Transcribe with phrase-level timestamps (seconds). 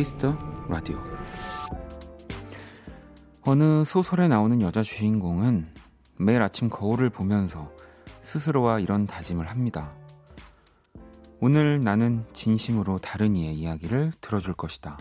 [0.00, 0.34] Kiss the
[0.70, 0.98] Radio
[3.42, 5.74] 어느 소설에 나오는 여자 주인공은
[6.16, 7.70] 매일 아침 거울을 보면서
[8.22, 9.92] 스스로와 이런 다짐을 합니다.
[11.38, 14.96] 오늘 나는 진심으로 다른 이의 이야기를 들어줄 것이다.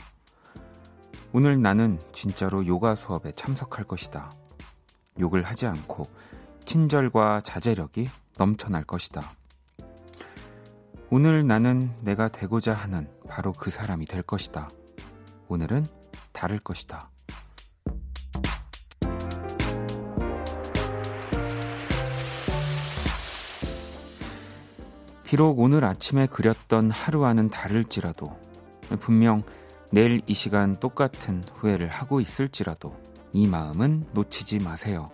[1.31, 4.29] 오늘 나는 진짜로 요가 수업에 참석할 것이다.
[5.17, 6.07] 욕을 하지 않고
[6.65, 9.21] 친절과 자제력이 넘쳐날 것이다.
[11.09, 14.67] 오늘 나는 내가 되고자 하는 바로 그 사람이 될 것이다.
[15.49, 15.85] 오늘은
[16.31, 17.09] 다를 것이다.
[25.25, 28.39] 비록 오늘 아침에 그렸던 하루와는 다를지라도
[28.99, 29.43] 분명
[29.91, 32.95] 내일 이 시간 똑같은 후회를 하고 있을지라도
[33.33, 35.11] 이 마음은 놓치지 마세요.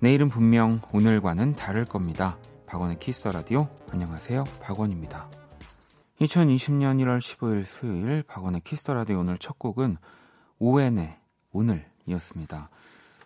[0.00, 2.36] 내일은 분명 오늘과는 다를 겁니다.
[2.66, 4.44] 박원의 Kiss the Radio 안녕하세요.
[4.60, 5.37] 박원입니다.
[6.20, 9.98] 2020년 1월 15일 수요일 박원의 Kiss the Radio 오늘 첫 곡은
[10.58, 11.16] 오왠의
[11.52, 12.70] 오늘이었습니다.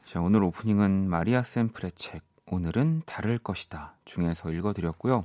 [0.05, 5.25] 자, 오늘 오프닝은 마리아 샘플의 책 오늘은 다를 것이다 중에서 읽어드렸고요.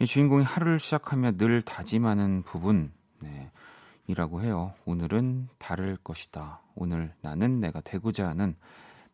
[0.00, 3.50] 이 주인공이 하루를 시작하며 늘 다짐하는 부분 네,
[4.06, 4.74] 이라고 해요.
[4.84, 6.60] 오늘은 다를 것이다.
[6.74, 8.54] 오늘 나는 내가 되고자 하는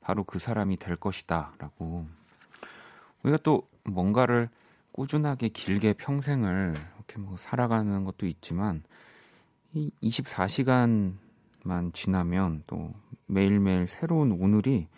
[0.00, 1.52] 바로 그 사람이 될 것이다.
[1.58, 2.08] 라고.
[3.22, 4.48] 우리가 또 뭔가를
[4.90, 6.74] 꾸준하게 길게 평생을
[7.12, 8.82] 이렇게 뭐 살아가는 것도 있지만
[9.74, 12.92] 이 24시간만 지나면 또
[13.26, 14.88] 매일매일 새로운 오늘이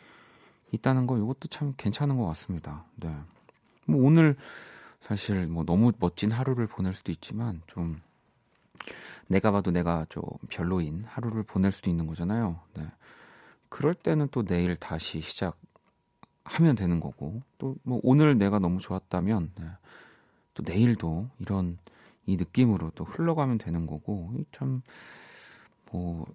[0.72, 2.84] 있다는 거 이것도 참 괜찮은 것 같습니다.
[2.96, 3.14] 네.
[3.86, 4.36] 뭐 오늘
[5.00, 8.00] 사실 뭐 너무 멋진 하루를 보낼 수도 있지만 좀
[9.26, 12.60] 내가 봐도 내가 좀 별로인 하루를 보낼 수도 있는 거잖아요.
[12.74, 12.86] 네.
[13.68, 19.66] 그럴 때는 또 내일 다시 시작하면 되는 거고 또 뭐 오늘 내가 너무 좋았다면 네.
[20.54, 21.78] 또 내일도 이런
[22.26, 26.26] 이 느낌으로 또 흘러가면 되는 거고 참뭐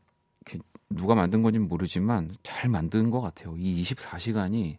[0.90, 3.56] 누가 만든 건지 모르지만 잘 만든 것 같아요.
[3.58, 4.78] 이 24시간이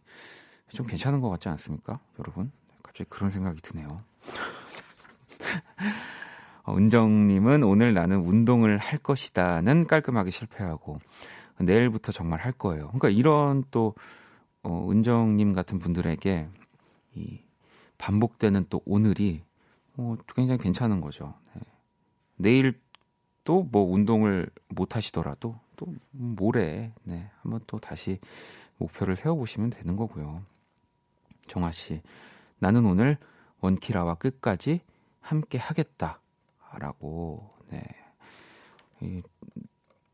[0.70, 2.52] 좀 괜찮은 것 같지 않습니까, 여러분?
[2.82, 3.88] 갑자기 그런 생각이 드네요.
[6.64, 11.00] 어, 은정님은 오늘 나는 운동을 할 것이다는 깔끔하게 실패하고
[11.58, 12.88] 내일부터 정말 할 거예요.
[12.88, 13.94] 그러니까 이런 또
[14.62, 16.48] 어, 은정님 같은 분들에게
[17.14, 17.40] 이
[17.98, 19.42] 반복되는 또 오늘이
[20.00, 21.34] 어, 굉장히 괜찮은 거죠.
[21.54, 21.60] 네.
[22.36, 22.80] 내일
[23.44, 28.18] 또 뭐 운동을 못 하시더라도 또 모레 네, 한번 또 다시
[28.78, 30.42] 목표를 세워보시면 되는 거고요.
[31.46, 32.00] 정아 씨,
[32.58, 33.18] 나는 오늘
[33.60, 34.80] 원키라와 끝까지
[35.20, 36.20] 함께 하겠다.
[36.78, 37.82] 라고, 네.
[39.00, 39.20] 이,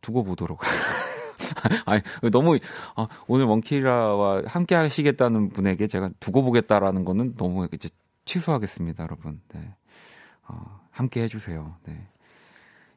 [0.00, 0.60] 두고 보도록.
[1.84, 2.00] 아니,
[2.32, 2.58] 너무,
[2.94, 7.90] 아, 오늘 원키라와 함께 하시겠다는 분에게 제가 두고 보겠다라는 거는 너무 이제
[8.26, 9.40] 취소하겠습니다, 여러분.
[9.48, 9.74] 네.
[10.48, 11.76] 어, 함께 해주세요.
[11.84, 12.06] 네.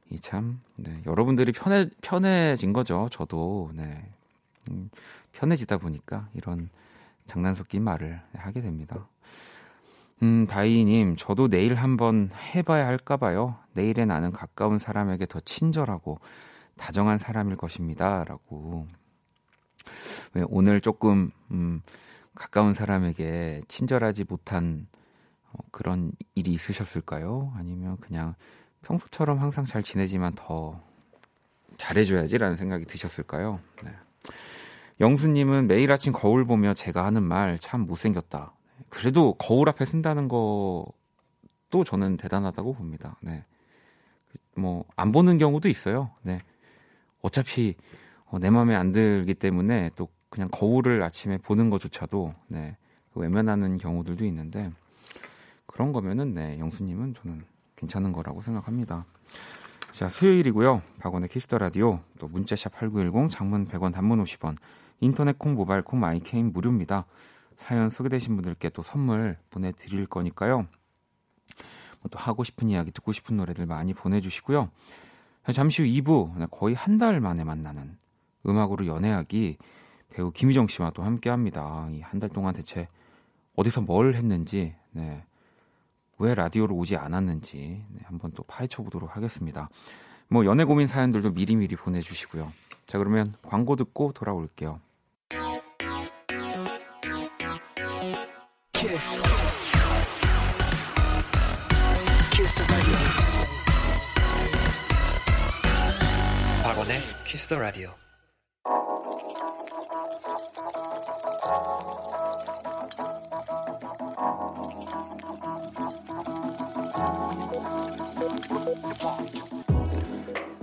[0.09, 1.01] 이 참, 네.
[1.05, 3.07] 여러분들이 편해, 편해진 거죠.
[3.11, 4.11] 저도, 네.
[4.69, 4.89] 음,
[5.31, 6.69] 편해지다 보니까 이런
[7.27, 9.07] 장난 섞인 말을 하게 됩니다.
[10.23, 13.57] 음, 다이님, 저도 내일 한번 해봐야 할까봐요.
[13.73, 16.19] 내일의 나는 가까운 사람에게 더 친절하고
[16.75, 18.25] 다정한 사람일 것입니다.
[18.25, 18.87] 라고.
[20.33, 21.81] 왜 오늘 조금, 음,
[22.33, 24.87] 가까운 사람에게 친절하지 못한
[25.51, 27.53] 어, 그런 일이 있으셨을까요?
[27.55, 28.35] 아니면 그냥
[28.81, 30.81] 평소처럼 항상 잘 지내지만 더
[31.77, 33.59] 잘해줘야지라는 생각이 드셨을까요?
[33.83, 33.91] 네.
[34.99, 38.53] 영수님은 매일 아침 거울 보며 제가 하는 말 참 못생겼다.
[38.89, 43.17] 그래도 거울 앞에 선다는 것도 저는 대단하다고 봅니다.
[43.21, 43.45] 네.
[44.55, 46.11] 뭐, 안 보는 경우도 있어요.
[46.21, 46.37] 네.
[47.21, 47.75] 어차피
[48.25, 52.77] 어, 내 마음에 안 들기 때문에 또 그냥 거울을 아침에 보는 것조차도 네.
[53.15, 54.71] 외면하는 경우들도 있는데
[55.79, 57.45] 그런 거면은 네, 영수님은 저는
[57.77, 59.05] 괜찮은 거라고 생각합니다.
[59.93, 60.81] 자, 수요일이고요.
[60.99, 64.57] 박원의 Kiss the Radio 또 문자샵 8910 장문 100원 단문 50원
[64.99, 67.05] 인터넷 콩 모바일 콩 My K는 무료입니다.
[67.55, 70.67] 사연 소개되신 분들께 또 선물 보내드릴 거니까요.
[72.01, 74.69] 뭐또 하고 싶은 이야기, 듣고 싶은 노래들 많이 보내주시고요.
[75.53, 77.97] 잠시 후 2부, 거의 한 달 만에 만나는
[78.45, 79.57] 음악으로 연애하기
[80.09, 81.87] 배우 김희정 씨와 또 함께 합니다.
[81.89, 82.89] 이 한 달 동안 대체
[83.55, 85.23] 어디서 뭘 했는지, 네.
[86.19, 89.69] 왜 라디오로 오지 않았는지 네, 한번 또 파헤쳐 보도록 하겠습니다.
[90.27, 92.51] 뭐 연애 고민 사연들도 미리미리 보내주시고요.
[92.85, 94.79] 자 그러면 광고 듣고 돌아올게요.
[98.73, 99.23] Kiss.
[102.31, 102.95] Kiss the Radio.
[106.63, 108.08] 박원의 Kiss the Radio.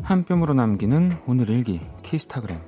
[0.02, 2.60] 한 뼘으로 남기는 오늘 일기 키스타그램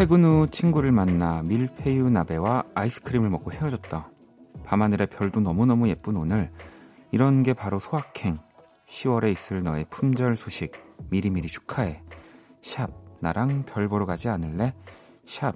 [0.00, 4.10] 퇴근 후 친구를 만나 밀푀유 나베와 아이스크림을 먹고 헤어졌다.
[4.64, 6.50] 밤하늘의 별도 너무너무 예쁜 오늘
[7.10, 8.38] 이런 게 바로 소확행
[8.86, 10.72] 10월에 있을 너의 품절 소식
[11.10, 12.02] 미리미리 축하해
[12.62, 12.90] 샵
[13.20, 14.74] 나랑 별 보러 가지 않을래?
[15.30, 15.54] 샵.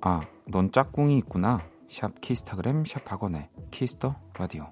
[0.00, 1.68] 아 넌 짝꿍이 있구나.
[1.88, 4.70] 샵 키스타그램 샵 박원의 Kiss the Radio.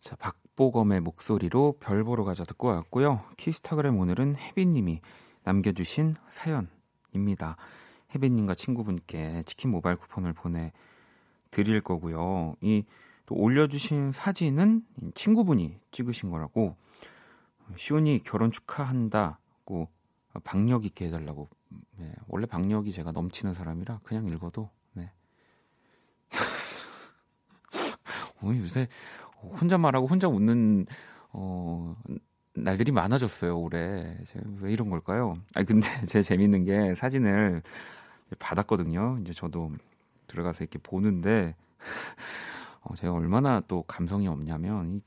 [0.00, 3.22] 자 박보검의 목소리로 별 보러 가자 듣고 왔고요.
[3.36, 5.02] 키스타그램 오늘은 혜빈님이
[5.44, 7.58] 남겨주신 사연입니다.
[8.14, 10.72] 혜빈님과 친구분께 치킨 모바일 쿠폰을 보내
[11.50, 12.54] 드릴 거고요.
[12.62, 12.84] 이
[13.26, 14.84] 또 올려주신 사진은
[15.14, 16.76] 친구분이 찍으신 거라고
[17.76, 19.88] 시온이 결혼 축하한다고
[20.42, 21.48] 박력 있게 해달라고
[21.96, 24.70] 네, 원래 박력이 제가 넘치는 사람이라 그냥 읽어도
[28.42, 28.88] 어, 요새
[29.42, 30.86] 혼자 말하고 혼자 웃는
[31.32, 31.96] 어,
[32.54, 34.18] 날들이 많아졌어요 올해
[34.60, 35.34] 왜 이런 걸까요?
[35.54, 37.62] 아니 근데 제 재밌는 게 사진을
[38.38, 39.18] 받았거든요.
[39.22, 39.72] 이제 저도
[40.28, 41.56] 들어가서 이렇게 보는데
[42.82, 45.00] 어, 제가 얼마나 또 감성이 없냐면 이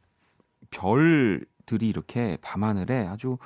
[0.69, 3.37] 별들이 이렇게 밤하늘에 아주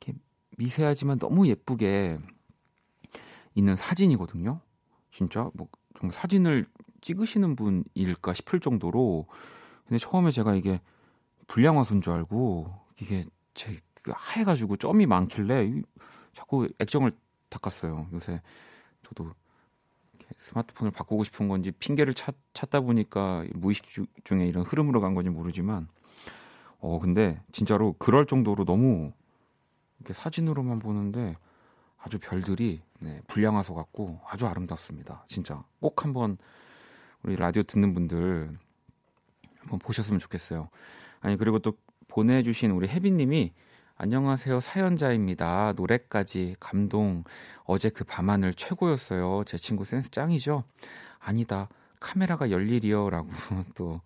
[0.00, 0.18] 이렇게
[0.56, 2.18] 미세하지만 너무 예쁘게
[3.58, 4.60] 있는 사진이거든요.
[5.10, 5.68] 진짜 뭐
[5.98, 6.66] 정말 사진을
[7.00, 9.26] 찍으시는 분일까 싶을 정도로
[9.86, 10.80] 근데 처음에 제가 이게
[11.48, 15.82] 불량화수인 줄 알고 이게 제그 하얘가지고 점이 많길래
[16.34, 17.12] 자꾸 액정을
[17.48, 18.06] 닦았어요.
[18.12, 18.40] 요새
[19.02, 19.32] 저도
[20.38, 25.30] 스마트폰을 바꾸고 싶은 건지 핑계를 찾, 찾다 보니까 무의식 주, 중에 이런 흐름으로 간 건지
[25.30, 25.88] 모르지만
[26.78, 29.12] 어 근데 진짜로 그럴 정도로 너무
[29.98, 31.36] 이렇게 사진으로만 보는데
[31.98, 35.24] 아주 별들이 네, 불량화소 같고 아주 아름답습니다.
[35.28, 36.38] 진짜 꼭 한번
[37.22, 38.56] 우리 라디오 듣는 분들
[39.58, 40.68] 한번 보셨으면 좋겠어요.
[41.20, 41.72] 아니 그리고 또
[42.08, 43.52] 보내주신 우리 혜빈님이
[43.96, 45.72] 안녕하세요 사연자입니다.
[45.76, 47.24] 노래까지 감동.
[47.64, 49.42] 어제 그 밤하늘 최고였어요.
[49.44, 50.62] 제 친구 센스 짱이죠?
[51.18, 51.68] 아니다.
[51.98, 53.28] 카메라가 열일이요라고
[53.74, 54.00] 또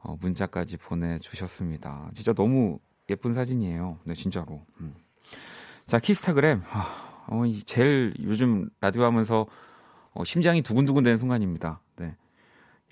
[0.00, 2.10] 어, 문자까지 보내주셨습니다.
[2.14, 2.78] 진짜 너무
[3.08, 3.98] 예쁜 사진이에요.
[4.04, 4.66] 네 진짜로.
[4.80, 4.94] 음.
[5.86, 6.62] 자 키스타그램.
[6.70, 9.46] 아, 어, 제일 요즘 라디오 하면서
[10.12, 11.80] 어, 심장이 두근두근 되는 순간입니다.
[11.96, 12.16] 네.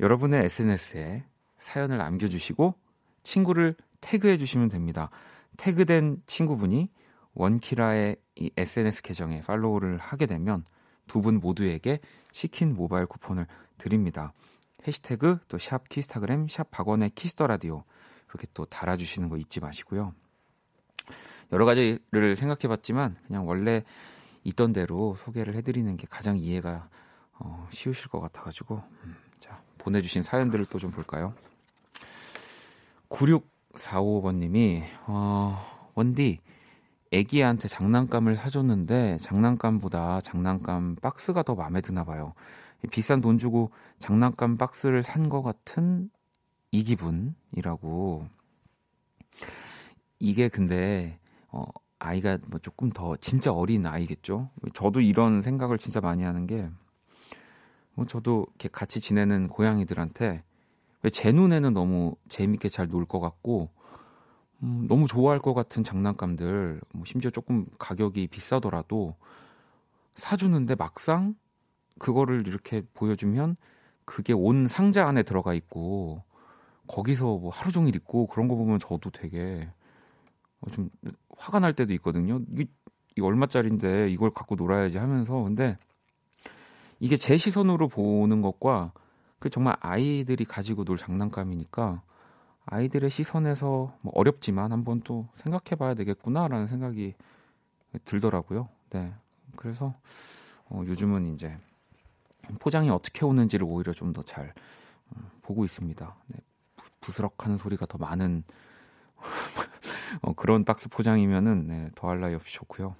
[0.01, 1.25] 여러분의 SNS에
[1.59, 2.75] 사연을 남겨주시고
[3.23, 5.11] 친구를 태그해 주시면 됩니다.
[5.57, 6.91] 태그된 친구분이
[7.35, 10.65] 원키라의 이 SNS 계정에 팔로우를 하게 되면
[11.07, 12.01] 두 분 모두에게
[12.31, 13.47] 치킨 모바일 쿠폰을
[13.79, 14.33] 드립니다.
[14.87, 17.85] 해시태그 또 샵 키스타그램 샵 박원의 키스 더 라디오
[18.29, 20.13] 이렇게 또 달아주시는 거 잊지 마시고요.
[21.53, 23.85] 여러 가지를 생각해봤지만 그냥 원래
[24.47, 26.89] 있던 대로 소개를 해드리는 게 가장 이해가
[27.39, 29.17] 어, 쉬우실 것 같아가지고 음.
[29.79, 31.33] 보내주신 사연들을 또 좀 볼까요?
[33.09, 36.41] 9645번님이 어, 원디
[37.13, 42.35] 애기한테 장난감을 사줬는데 장난감보다 장난감 박스가 더 마음에 드나 봐요.
[42.91, 46.11] 비싼 돈 주고 장난감 박스를 산 것 같은
[46.73, 48.27] 이 기분이라고.
[50.19, 51.19] 이게 근데
[51.49, 51.65] 어,
[51.99, 54.51] 아이가 뭐 조금 더 진짜 어린 아이겠죠.
[54.75, 56.69] 저도 이런 생각을 진짜 많이 하는 게
[57.95, 60.43] 뭐 저도 이렇게 같이 지내는 고양이들한테
[61.03, 63.71] 왜 제 눈에는 너무 재밌게 잘 놀 것 같고
[64.63, 69.15] 음, 너무 좋아할 것 같은 장난감들 뭐 심지어 조금 가격이 비싸더라도
[70.15, 71.35] 사주는데 막상
[71.99, 73.57] 그거를 이렇게 보여주면
[74.05, 76.23] 그게 온 상자 안에 들어가 있고
[76.89, 79.76] 거기서 뭐 하루 종일 있고 그런 거 보면 저도 되게 어,
[80.73, 80.91] 좀
[81.37, 82.41] 화가 날 때도 있거든요.
[82.51, 85.79] 이게 얼마짜린데 이걸 갖고 놀아야지 하면서 근데
[87.01, 88.93] 이게 제 시선으로 보는 것과
[89.39, 92.03] 그 정말 아이들이 가지고 놀 장난감이니까
[92.67, 97.15] 아이들의 시선에서 뭐 어렵지만 한번 또 생각해 봐야 되겠구나라는 생각이
[98.05, 98.69] 들더라고요.
[98.91, 99.15] 네.
[99.57, 99.95] 그래서
[100.69, 101.57] 어, 요즘은 이제
[102.59, 104.53] 포장이 어떻게 오는지를 오히려 좀 더잘
[105.11, 106.17] 어, 보고 있습니다.
[106.27, 106.39] 네.
[107.01, 108.43] 부스럭하는 소리가 더 많은
[110.23, 112.95] 어, 그런 박스 포장이면은 네, 더할 나위 없이 좋고요.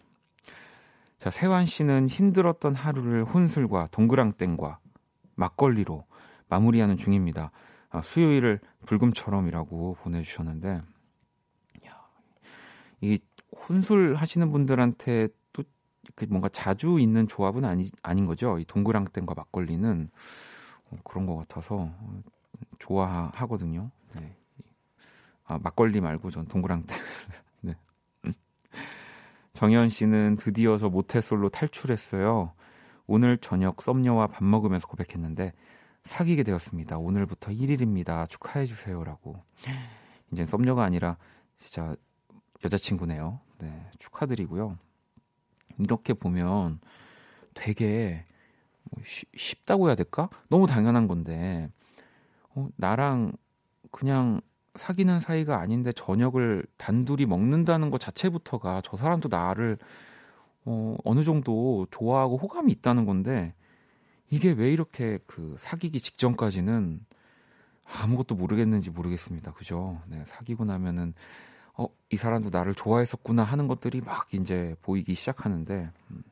[1.19, 4.79] 자, 세환 씨는 힘들었던 하루를 혼술과 동그랑땡과
[5.35, 6.05] 막걸리로
[6.49, 7.51] 마무리하는 중입니다.
[7.91, 10.83] 아, 수요일을 불금처럼이라고 보내주셨는데,
[11.87, 12.07] 야,
[13.01, 13.19] 이
[13.69, 15.65] 혼술 하시는 분들한테 또
[16.29, 18.59] 뭔가 자주 있는 조합은 아니, 아닌 거죠.
[18.59, 20.11] 이 동그랑땡과 막걸리는
[20.91, 21.91] 어, 그런 것 같아서
[22.79, 23.91] 좋아하거든요.
[25.49, 25.55] 네.
[25.55, 26.97] 아, 막걸리 말고 전 동그랑땡.
[29.55, 32.53] 정현 씨는 드디어 저 모태솔로 탈출했어요.
[33.07, 35.53] 오늘 저녁 썸녀와 밥 먹으면서 고백했는데
[36.05, 36.99] 사귀게 되었습니다.
[36.99, 38.29] 오늘부터 1일입니다.
[38.29, 39.43] 축하해 주세요라고.
[40.33, 41.17] 이제 썸녀가 아니라
[41.59, 41.95] 진짜
[42.65, 43.41] 여자친구네요.
[43.59, 44.77] 네, 축하드리고요.
[45.79, 46.81] 이렇게 보면
[47.55, 48.25] 되게
[48.91, 49.03] 뭐
[49.37, 50.29] 쉽다고 해야 될까?
[50.49, 51.71] 너무 당연한 건데
[52.55, 53.33] 어, 나랑
[53.91, 54.41] 그냥
[54.77, 59.79] 사귀는 사이가 아닌데 저녁을 단둘이 먹는다는 것 자체부터가 저 사람도 나를
[60.65, 63.55] 어, 어느 정도 좋아하고 호감이 있다는 건데
[64.31, 67.05] 이게 왜 이렇게 그 사귀기 직전까지는
[67.85, 69.53] 아무것도 모르겠는지 모르겠습니다.
[69.53, 70.01] 그죠?
[70.07, 71.15] 네, 사귀고 나면은
[71.75, 76.23] 어, 이 사람도 나를 좋아했었구나 하는 것들이 막 이제 보이기 시작하는데 음,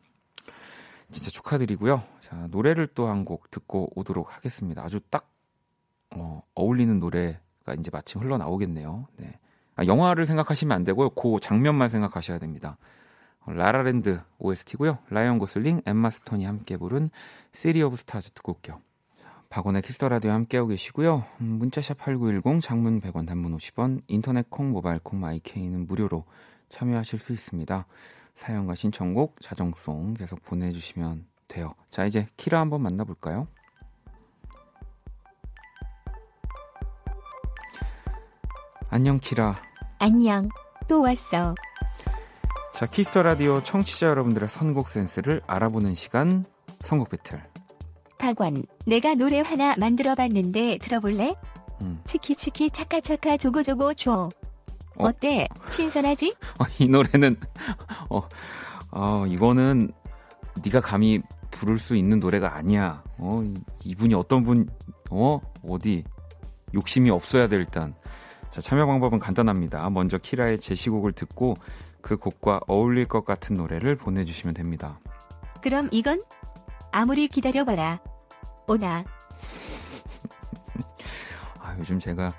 [1.11, 2.03] 진짜 축하드리고요.
[2.21, 4.83] 자, 노래를 또 한 곡 듣고 오도록 하겠습니다.
[4.83, 5.31] 아주 딱
[6.11, 9.07] 어, 어울리는 노래 가 이제 마침 흘러나오겠네요.
[9.17, 9.33] 네.
[9.77, 11.11] 아, 영화를 생각하시면 안 되고요.
[11.11, 12.77] 그 장면만 생각하셔야 됩니다.
[13.47, 14.99] 라라랜드 OST고요.
[15.11, 17.11] 라이언 고슬링, 엠마 스톤이 함께 부른
[17.53, 18.81] City of Stars 듣고 올게요.
[19.51, 21.25] 박원의 키스 더 라디오 함께하고 계시고요.
[21.41, 26.25] 음, 문자샵 8910 장문 100원 단문 50원 인터넷 콩 모바일 콩 마이케이는 무료로
[26.71, 27.87] 참여하실 수 있습니다.
[28.35, 31.75] 사연과 신청곡 자정송 계속 보내 주시면 돼요.
[31.89, 33.47] 자 이제 키라 한번 만나 볼까요?
[38.95, 39.57] 안녕 키라.
[39.99, 40.49] 안녕.
[40.87, 41.57] 또 왔어.
[42.73, 46.45] 자, 키스 더 라디오 청취자 여러분들의 선곡 센스를 알아보는 시간
[46.79, 47.43] 선곡 배틀.
[48.19, 51.35] 박원, 내가 노래 하나 만들어 봤는데 들어볼래?
[51.83, 52.03] 음.
[52.05, 54.29] 치키치키 차카차카 조고조고 줘.
[54.95, 55.09] 어?
[55.09, 55.49] 어때?
[55.71, 56.33] 신선하지?
[56.61, 57.35] 어, 이 노래는
[58.11, 58.23] 어,
[58.93, 59.91] 어 이거는
[60.63, 61.21] 네가 감히
[61.51, 63.03] 부를 수 있는 노래가 아니야.
[63.19, 63.43] 어,
[63.85, 64.69] 이분이 어떤 분,
[65.11, 66.05] 어, 어디
[66.75, 67.97] 욕심이 없어야 돼 일단.
[68.55, 69.91] 자, 참여 방법은 간단합니다.
[69.91, 71.57] 먼저 키라의 제시곡을 듣고
[72.01, 75.01] 그 곡과 어울릴 것 같은 노래를 보내주시면 됩니다.
[75.61, 76.23] 그럼 이건
[76.93, 78.01] 아무리 기다려봐라.
[78.69, 79.05] 오나.
[81.59, 82.31] 아, 요즘 제가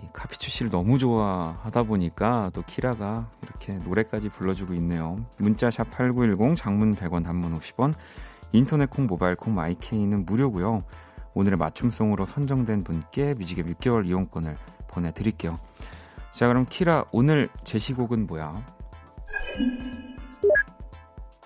[0.00, 5.26] 이 카피추 씨를 너무 좋아하다 보니까 또 키라가 이렇게 노래까지 불러주고 있네요.
[5.38, 7.92] 문자 샵 8910 장문 100원 단문 50원
[8.52, 10.84] 인터넷 콩 모바일 콩 마이케이는 무료고요.
[11.34, 14.56] 오늘의 맞춤송으로 선정된 분께 뮤직의 6개월 이용권을
[14.88, 15.58] 보내드릴게요.
[16.32, 18.64] 자 그럼 키라 오늘 제시곡은 뭐야?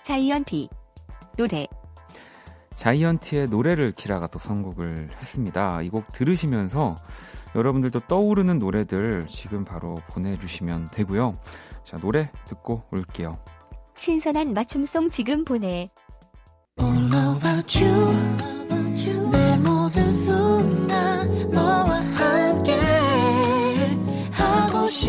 [0.02, 0.68] 자이언티
[1.36, 1.66] 노래
[2.74, 5.82] 자이언티의 노래를 키라가 또 선곡을 했습니다.
[5.82, 6.96] 이 곡 들으시면서
[7.54, 11.38] 여러분들도 떠오르는 노래들 지금 바로 보내주시면 되고요.
[11.84, 13.38] 자 노래 듣고 올게요.
[13.96, 15.90] 신선한 맞춤송 지금 보내.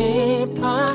[0.02, 0.86] 싶어.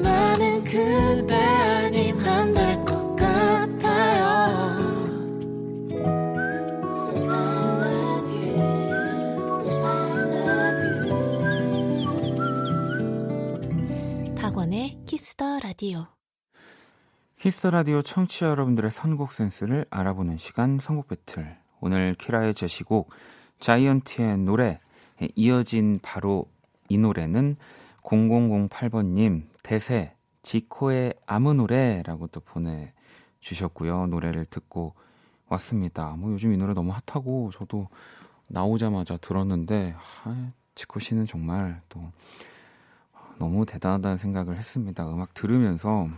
[0.00, 4.32] 나는 그대 아님 안 될 것 같아요.
[14.36, 16.06] 박원의 키스 더 라디오
[17.38, 21.56] 키스 더 라디오 청취자 여러분들의 선곡 센스를 알아보는 시간 선곡 배틀.
[21.80, 23.10] 오늘 키라의 제시곡
[23.58, 24.78] 자이언티의 노래
[25.34, 26.46] 이어진 바로
[26.88, 27.56] 이 노래는
[28.04, 34.06] 0008번님 대세 지코의 아무 노래라고 또 보내주셨고요.
[34.08, 34.94] 노래를 듣고
[35.48, 36.14] 왔습니다.
[36.18, 37.88] 뭐 요즘 이 노래 너무 핫하고 저도
[38.48, 39.94] 나오자마자 들었는데
[40.24, 42.00] 아, 지코 씨는 정말 또
[43.38, 45.08] 너무 대단하다는 생각을 했습니다.
[45.12, 46.08] 음악 들으면서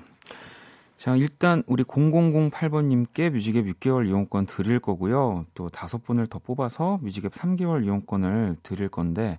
[0.96, 5.44] 자 일단 우리 0008번님께 뮤직앱 6개월 이용권 드릴 거고요.
[5.54, 9.38] 또 다섯 분을 더 뽑아서 뮤직앱 3개월 이용권을 드릴 건데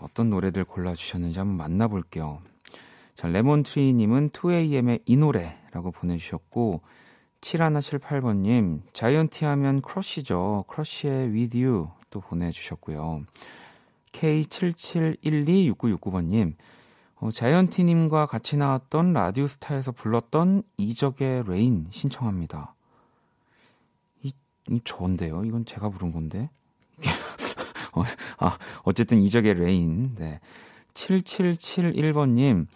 [0.00, 2.40] 어떤 노래들 골라주셨는지 한번 만나볼게요.
[3.14, 6.80] 자, 레몬트리님은 2AM의 이 노래라고 보내주셨고,
[7.40, 10.64] 7178번님, 자이언티 하면 크러쉬죠.
[10.68, 13.24] 크러쉬의 With You 또 보내주셨고요.
[14.12, 16.54] K77126969번님,
[17.16, 22.74] 어, 자이언티님과 같이 나왔던 라디오스타에서 불렀던 이적의 Rain 신청합니다.
[24.22, 24.32] 이,
[24.68, 25.44] 이 좋은데요?
[25.44, 26.48] 이건 제가 부른 건데.
[27.94, 28.02] 어,
[28.38, 30.14] 아, 어쨌든 이적의 Rain.
[30.16, 30.40] 네.
[30.94, 32.66] 7771번님,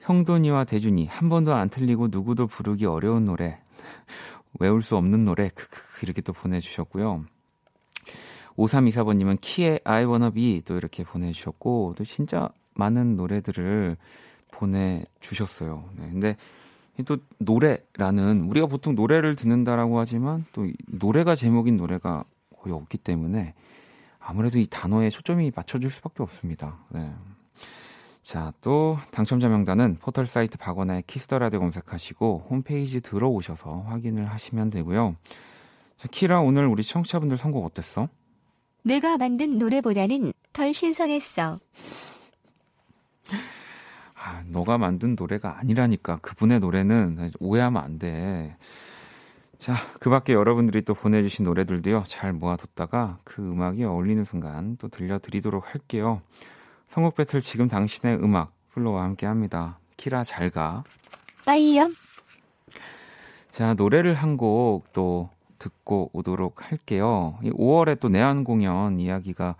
[0.00, 3.58] 형돈이와 대준이 한 번도 안 틀리고 누구도 부르기 어려운 노래
[4.58, 7.24] 외울 수 없는 노래 크크 이렇게 또 보내주셨고요.
[8.56, 13.96] 5324번님은 키의 I wanna be 또 이렇게 보내주셨고 또 진짜 많은 노래들을
[14.50, 15.90] 보내주셨어요.
[15.96, 16.36] 네, 근데
[17.04, 22.24] 또 노래라는 우리가 보통 노래를 듣는다라고 하지만 또 노래가 제목인 노래가
[22.58, 23.54] 거의 없기 때문에
[24.28, 26.76] 아무래도 이 단어에 초점이 맞춰질 수밖에 없습니다.
[26.90, 27.10] 네.
[28.22, 34.68] 자, 또 당첨자 명단은 포털 사이트 박원의 키스 더 라디오 검색하시고 홈페이지 들어오셔서 확인을 하시면
[34.68, 35.16] 되고요.
[35.96, 38.10] 자, 키라 오늘 우리 청취자분들 선곡 어땠어?
[38.82, 41.58] 내가 만든 노래보다는 덜 신선했어.
[44.14, 46.18] 아, 너가 만든 노래가 아니라니까.
[46.18, 48.58] 그분의 노래는 오해하면 안 돼.
[49.58, 55.74] 자, 그 밖에 여러분들이 또 보내주신 노래들도요, 잘 모아뒀다가 그 음악이 어울리는 순간 또 들려드리도록
[55.74, 56.22] 할게요.
[56.86, 59.78] 선곡 배틀 지금 당신의 음악, 플로와 함께 합니다.
[59.96, 60.84] 키라 잘 가.
[61.44, 61.94] 빠이염.
[63.50, 67.36] 자, 노래를 한 곡 또 듣고 오도록 할게요.
[67.42, 69.56] 5월에 또 내한 공연 이야기가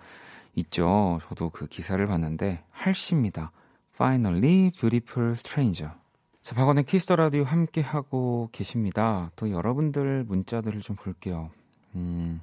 [0.54, 1.18] 있죠.
[1.28, 3.50] 저도 그 기사를 봤는데, 할시입니다.
[3.94, 5.92] Finally Beautiful Stranger.
[6.48, 9.30] 자, 박원의 키스 더 라디오 함께 하고 계십니다.
[9.36, 11.50] 또 여러분들 문자들을 좀 볼게요.
[11.94, 12.40] 음,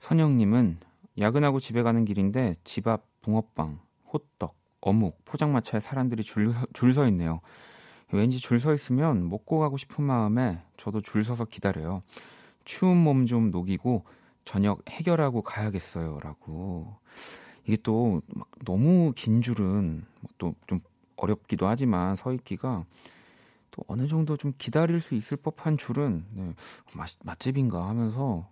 [0.00, 0.80] 선영님은
[1.18, 3.80] 야근하고 집에 가는 길인데 집 앞 붕어빵,
[4.12, 7.40] 호떡, 어묵, 포장마차에 사람들이 줄, 줄서 있네요.
[8.12, 12.02] 왠지 줄 서 있으면 먹고 가고 싶은 마음에 저도 줄 서서 기다려요.
[12.66, 14.04] 추운 몸 좀 녹이고
[14.44, 16.20] 저녁 해결하고 가야겠어요.
[16.22, 16.94] 라고.
[17.64, 20.04] 이게 또 막 너무 긴 줄은
[20.36, 20.80] 또 좀
[21.16, 22.84] 어렵기도 하지만 서 있기가
[23.70, 26.54] 또 어느 정도 좀 기다릴 수 있을 법한 줄은 네,
[26.96, 28.48] 맛, 맛집인가 하면서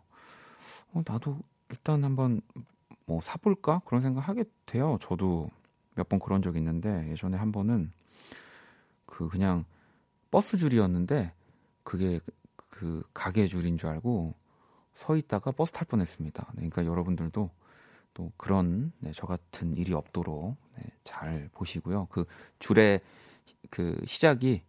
[0.93, 1.39] 어, 나도
[1.71, 2.41] 일단 한번
[3.07, 4.99] 뭐 사볼까 그런 생각 하게 돼요.
[5.01, 5.51] 저도
[5.95, 7.93] 몇 번 그런 적 있는데 예전에 한 번은
[9.07, 9.65] 그 그냥
[10.31, 11.33] 버스 줄이었는데
[11.85, 12.19] 그게
[12.71, 14.35] 그 가게 줄인 줄 알고
[14.95, 16.53] 서 있다가 버스 탈 뻔했습니다.
[16.55, 17.51] 네, 그러니까 여러분들도
[18.15, 22.07] 또 그런 네, 저 같은 일이 없도록 네, 잘 보시고요.
[22.11, 22.25] 그
[22.61, 23.01] 줄의
[23.71, 24.63] 그 시작이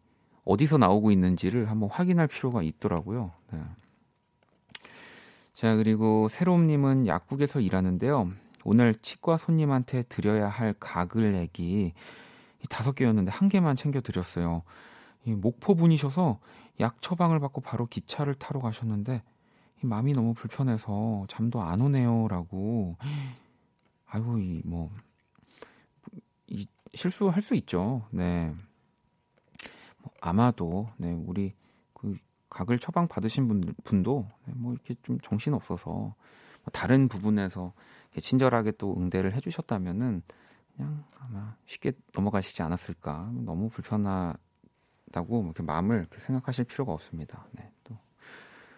[0.44, 3.32] 어디서 나오고 있는지를 한번 확인할 필요가 있더라고요.
[3.52, 3.62] 네.
[5.54, 8.32] 자 그리고 새롬님은 약국에서 일하는데요.
[8.66, 11.94] 오늘 치과 손님한테 드려야 할 가글액이
[12.70, 14.64] 다섯 개였는데 한 개만 챙겨 드렸어요.
[15.24, 16.40] 이 목포 분이셔서
[16.80, 19.22] 약 처방을 받고 바로 기차를 타러 가셨는데
[19.84, 22.98] 이 마음이 너무 불편해서 잠도 안 오네요라고.
[24.16, 24.90] 아이고 이 뭐
[26.48, 28.08] 이 실수할 수 있죠.
[28.12, 28.54] 네.
[29.98, 31.54] 뭐 아마도 네 우리
[31.94, 32.16] 그
[32.50, 36.16] 각을 처방 받으신 분, 분도 네, 뭐 이렇게 좀 정신 없어서 뭐
[36.72, 37.74] 다른 부분에서
[38.18, 40.22] 친절하게 또 응대를 해 주셨다면은
[40.76, 43.32] 그냥 아마 쉽게 넘어가시지 않았을까.
[43.34, 44.38] 너무 불편하다고
[45.44, 47.48] 이렇게 마음을 이렇게 생각하실 필요가 없습니다.
[47.54, 47.98] 네, 또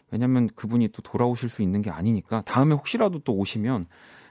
[0.09, 3.87] 왜냐면 그분이 또 돌아오실 수 있는 게 아니니까 다음에 혹시라도 또 오시면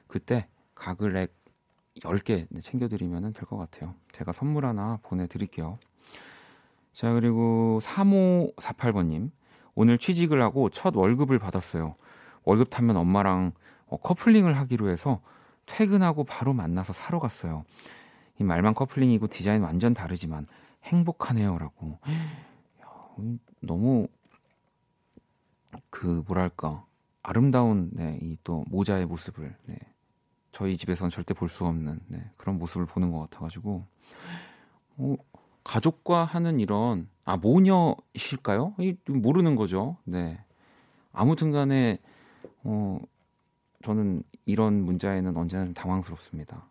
[0.06, 1.34] 그때 가글액
[2.00, 3.94] 10개 챙겨드리면 될 것 같아요.
[4.12, 5.78] 제가 선물 하나 보내드릴게요.
[6.92, 9.30] 자, 그리고 3548번님.
[9.74, 11.96] 오늘 취직을 하고 첫 월급을 받았어요.
[12.44, 13.52] 월급 타면 엄마랑
[13.86, 15.20] 어, 커플링을 하기로 해서
[15.66, 17.64] 퇴근하고 바로 만나서 사러 갔어요.
[18.38, 20.46] 이 말만 커플링이고 디자인 완전 다르지만
[20.84, 21.58] 행복하네요.
[21.58, 21.98] 라고.
[23.60, 24.08] 너무
[25.90, 26.84] 그 뭐랄까
[27.22, 29.76] 아름다운 네, 이 또 모자의 모습을 네,
[30.56, 33.84] 저희 집에서는 절대 볼 수 없는 네, 그런 모습을 보는 것 같아가지고
[34.96, 35.14] 어,
[35.62, 38.74] 가족과 하는 이런 아 모녀이실까요?
[39.06, 39.98] 모르는 거죠.
[40.04, 40.42] 네
[41.12, 41.98] 아무튼간에
[42.62, 42.98] 어,
[43.84, 46.66] 저는 이런 문자에는 언제나 좀 당황스럽습니다.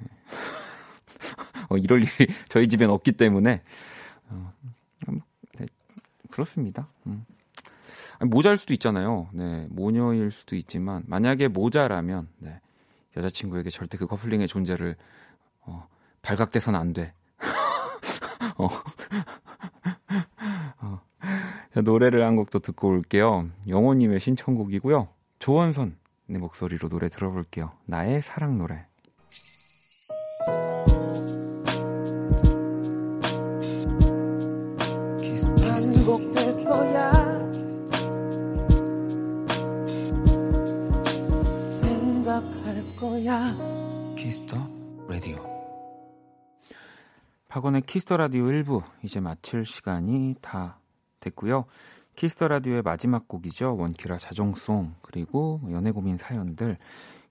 [0.00, 0.08] 네.
[1.70, 3.62] 어, 이럴 일이 저희 집엔 없기 때문에
[4.30, 4.52] 어,
[5.56, 5.66] 네,
[6.32, 6.88] 그렇습니다.
[7.06, 7.24] 음.
[8.22, 9.28] 모자일 수도 있잖아요.
[9.32, 12.60] 네, 모녀일 수도 있지만 만약에 모자라면 네,
[13.18, 14.96] 여자친구에게 절대 그 커플링의 존재를
[15.60, 15.86] 어,
[16.22, 17.12] 발각돼선 안 돼.
[18.56, 18.66] 어.
[20.80, 21.00] 어.
[21.74, 23.48] 자, 노래를 한 곡도 듣고 올게요.
[23.68, 25.08] 영호님의 신청곡이고요.
[25.38, 25.94] 조원선의
[26.26, 27.72] 목소리로 노래 들어볼게요.
[27.84, 28.88] 나의 사랑 노래.
[36.68, 37.07] 거야.
[47.58, 50.78] 박원의 키스 더 라디오 1부 이제 마칠 시간이 다
[51.18, 51.64] 됐고요.
[52.14, 53.76] 키스 더 라디오의 마지막 곡이죠.
[53.76, 56.78] 원키라 자정송 그리고 뭐 연애 고민 사연들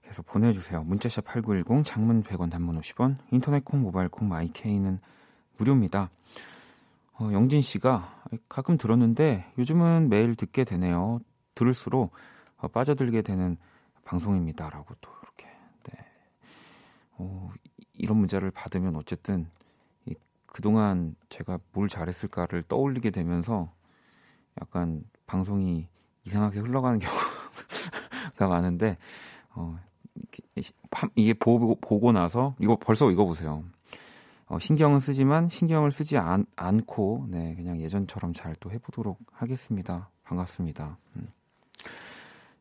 [0.02, 0.82] 계속 보내주세요.
[0.84, 4.98] 문자샵 8910 장문 100원 단문 50원 인터넷 콩 모바일 콩 마이케이는
[5.56, 6.10] 무료입니다.
[7.14, 11.20] 어, 영진 씨가 가끔 들었는데 요즘은 매일 듣게 되네요.
[11.54, 12.12] 들을수록
[12.58, 13.56] 어, 빠져들게 되는
[14.04, 15.10] 방송입니다라고 또
[17.18, 17.50] 어,
[17.94, 19.57] 이런 문자를 받으면 어쨌든 이,
[20.52, 23.72] 그동안 제가 뭘 잘했을까를 떠올리게 되면서
[24.60, 25.88] 약간 방송이
[26.24, 26.98] 이상하게 흘러가는
[28.36, 28.96] 경우가 많은데
[29.54, 29.78] 어,
[31.14, 33.64] 이게 보고, 보고 나서 이거 벌써 읽어보세요.
[34.46, 40.10] 어, 신경은 쓰지만 신경을 쓰지 않, 않고 네, 그냥 예전처럼 잘 또 해보도록 하겠습니다.
[40.24, 40.98] 반갑습니다.
[41.16, 41.28] 음.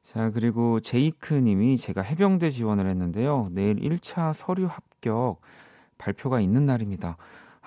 [0.03, 3.49] 자, 그리고 제이크 님이 제가 해병대 지원을 했는데요.
[3.51, 5.41] 내일 1차 서류 합격
[5.97, 7.17] 발표가 있는 날입니다.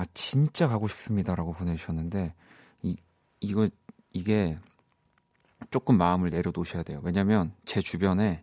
[0.01, 2.33] 아, 진짜 가고 싶습니다라고 보내주셨는데,
[2.81, 2.97] 이,
[3.41, 3.69] 이거,
[4.15, 4.59] 이게
[5.71, 7.03] 조금 마음을 내려놓으셔야 돼요.
[7.05, 8.43] 왜냐면 제 주변에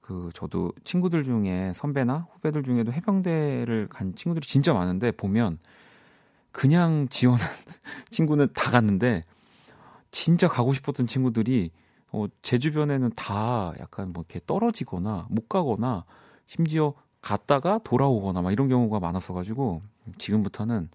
[0.00, 5.58] 그 저도 친구들 중에 선배나 후배들 중에도 해병대를 간 친구들이 진짜 많은데 보면
[6.52, 7.46] 그냥 지원한
[8.10, 9.24] 친구는 다 갔는데
[10.10, 11.70] 진짜 가고 싶었던 친구들이
[12.12, 16.06] 어, 제 주변에는 다 약간 뭐 이렇게 떨어지거나 못 가거나
[16.46, 19.82] 심지어 갔다가 돌아오거나 막 이런 경우가 많았어 가지고
[20.18, 20.88] 지금부터는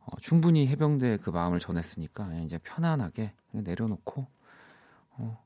[0.00, 4.26] 어, 충분히 해병대 그 마음을 전했으니까 이제 편안하게 내려놓고
[5.16, 5.44] 어,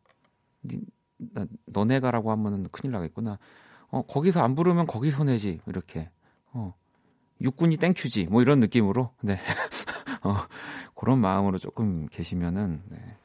[0.65, 0.81] 니,
[1.19, 3.39] 나, 너네 가라고 하면은 큰일 나겠구나.
[3.91, 5.61] 어, 거기서 안 부르면 거기서 내지.
[5.67, 6.11] 이렇게.
[6.53, 6.75] 어,
[7.41, 8.27] 육군이 땡큐지.
[8.27, 9.13] 뭐 이런 느낌으로.
[9.21, 9.41] 네.
[10.23, 10.35] 어,
[10.95, 13.17] 그런 마음으로 조금 계시면은, 네.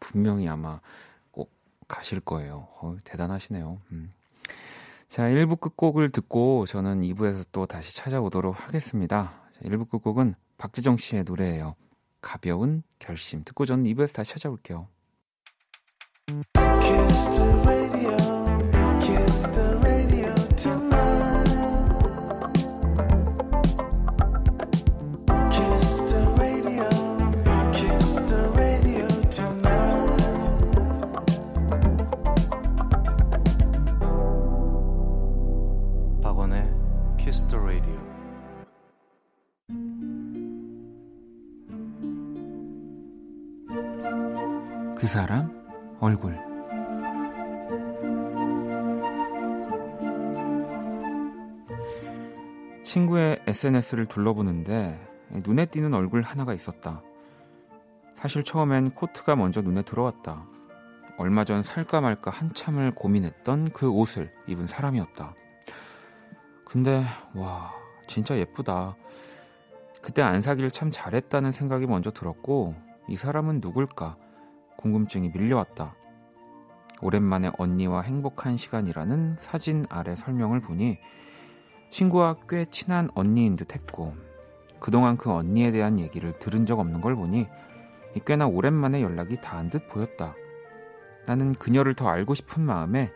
[0.00, 0.80] 분명히 아마
[1.30, 1.52] 꼭
[1.88, 2.68] 가실 거예요.
[2.80, 3.80] 어, 대단하시네요.
[3.92, 4.12] 음.
[5.08, 9.32] 자, 1부 끝곡을 듣고 저는 2부에서 또 다시 찾아오도록 하겠습니다.
[9.52, 11.76] 자, 1부 끝곡은 박지정 씨의 노래예요.
[12.20, 13.44] 가벼운 결심.
[13.44, 14.88] 듣고 저는 2부에서 다시 찾아올게요.
[45.16, 45.50] 사람
[45.98, 46.38] 얼굴
[52.84, 55.00] 친구의 SNS를 둘러보는데
[55.30, 57.02] 눈에 띄는 얼굴 하나가 있었다.
[58.14, 60.46] 사실 처음엔 코트가 먼저 눈에 들어왔다.
[61.16, 65.34] 얼마 전 살까 말까 한참을 고민했던 그 옷을 입은 사람이었다.
[66.66, 67.02] 근데
[67.34, 67.72] 와
[68.06, 68.94] 진짜 예쁘다.
[70.02, 72.74] 그때 안 사길 참 잘했다는 생각이 먼저 들었고
[73.08, 74.18] 이 사람은 누굴까
[74.76, 75.94] 궁금증이 밀려왔다.
[77.02, 80.98] 오랜만에 언니와 행복한 시간이라는 사진 아래 설명을 보니
[81.88, 84.14] 친구와 꽤 친한 언니인 듯 했고,
[84.80, 87.46] 그동안 그 언니에 대한 얘기를 들은 적 없는 걸 보니
[88.24, 90.34] 꽤나 오랜만에 연락이 닿은 듯 보였다.
[91.26, 93.10] 나는 그녀를 더 알고 싶은 마음에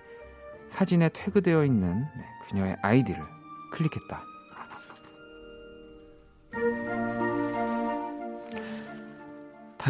[0.68, 3.20] 사진에 태그되어 있는 네, 그녀의 아이디를
[3.72, 4.29] 클릭했다.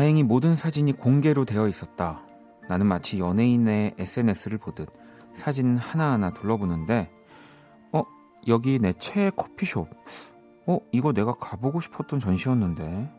[0.00, 2.22] 다행히 모든 사진이 공개로 되어 있었다.
[2.70, 4.88] 나는 마치 연예인의 SNS를 보듯
[5.34, 7.12] 사진 하나하나 둘러보는데,
[7.92, 8.04] 어,
[8.48, 9.90] 여기 내 최애 커피숍.
[10.66, 13.12] 어, 이거 내가 가보고 싶었던 전시였는데.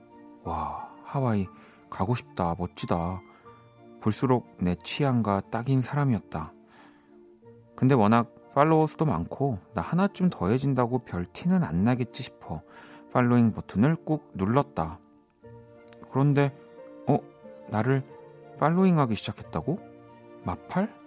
[0.44, 1.46] 와, 하와이
[1.88, 2.56] 가고 싶다.
[2.58, 3.22] 멋지다.
[4.02, 6.52] 볼수록 내 취향과 딱인 사람이었다.
[7.76, 12.64] 근데 워낙 팔로워 수도 많고 나 하나쯤 더해진다고 별 티는 안 나겠지 싶어
[13.14, 14.98] 팔로잉 버튼을 꾹 눌렀다.
[16.12, 16.61] 그런데 어
[17.72, 18.04] 나를
[18.60, 19.80] 팔로잉하기 시작했다고?
[20.44, 21.02] 마팔?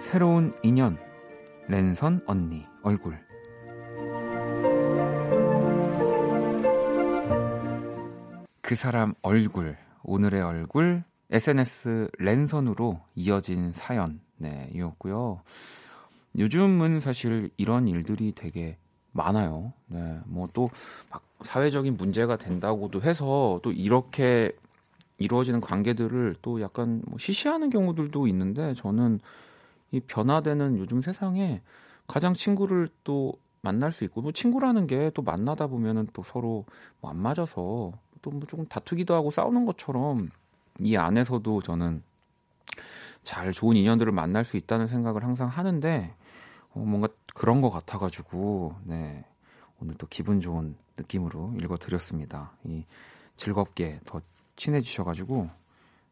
[0.00, 0.96] 새로운 인연
[1.66, 3.18] 랜선 언니 얼굴
[8.62, 15.42] 그 사람 얼굴 오늘의 얼굴 SNS 랜선으로 이어진 사연 네 이었고요.
[16.38, 18.78] 요즘은 사실 이런 일들이 되게
[19.12, 19.72] 많아요.
[19.86, 20.68] 네, 뭐 또
[21.10, 24.52] 막 사회적인 문제가 된다고도 해서 또 이렇게
[25.18, 29.20] 이루어지는 관계들을 또 약간 뭐 시시하는 경우들도 있는데 저는
[29.92, 31.62] 이 변화되는 요즘 세상에
[32.06, 36.64] 가장 친구를 또 만날 수 있고 뭐 친구라는 게 또 만나다 보면은 또 서로
[37.00, 37.92] 뭐 안 맞아서
[38.22, 40.28] 또 뭐 조금 다투기도 하고 싸우는 것처럼
[40.80, 42.02] 이 안에서도 저는
[43.24, 46.27] 잘 좋은 인연들을 만날 수 있다는 생각을 항상 하는데 어,
[46.84, 49.24] 뭔가 그런 것 같아가지고 네
[49.80, 52.52] 오늘 또 기분 좋은 느낌으로 읽어드렸습니다.
[52.64, 52.84] 이
[53.36, 54.20] 즐겁게 더
[54.56, 55.48] 친해지셔가지고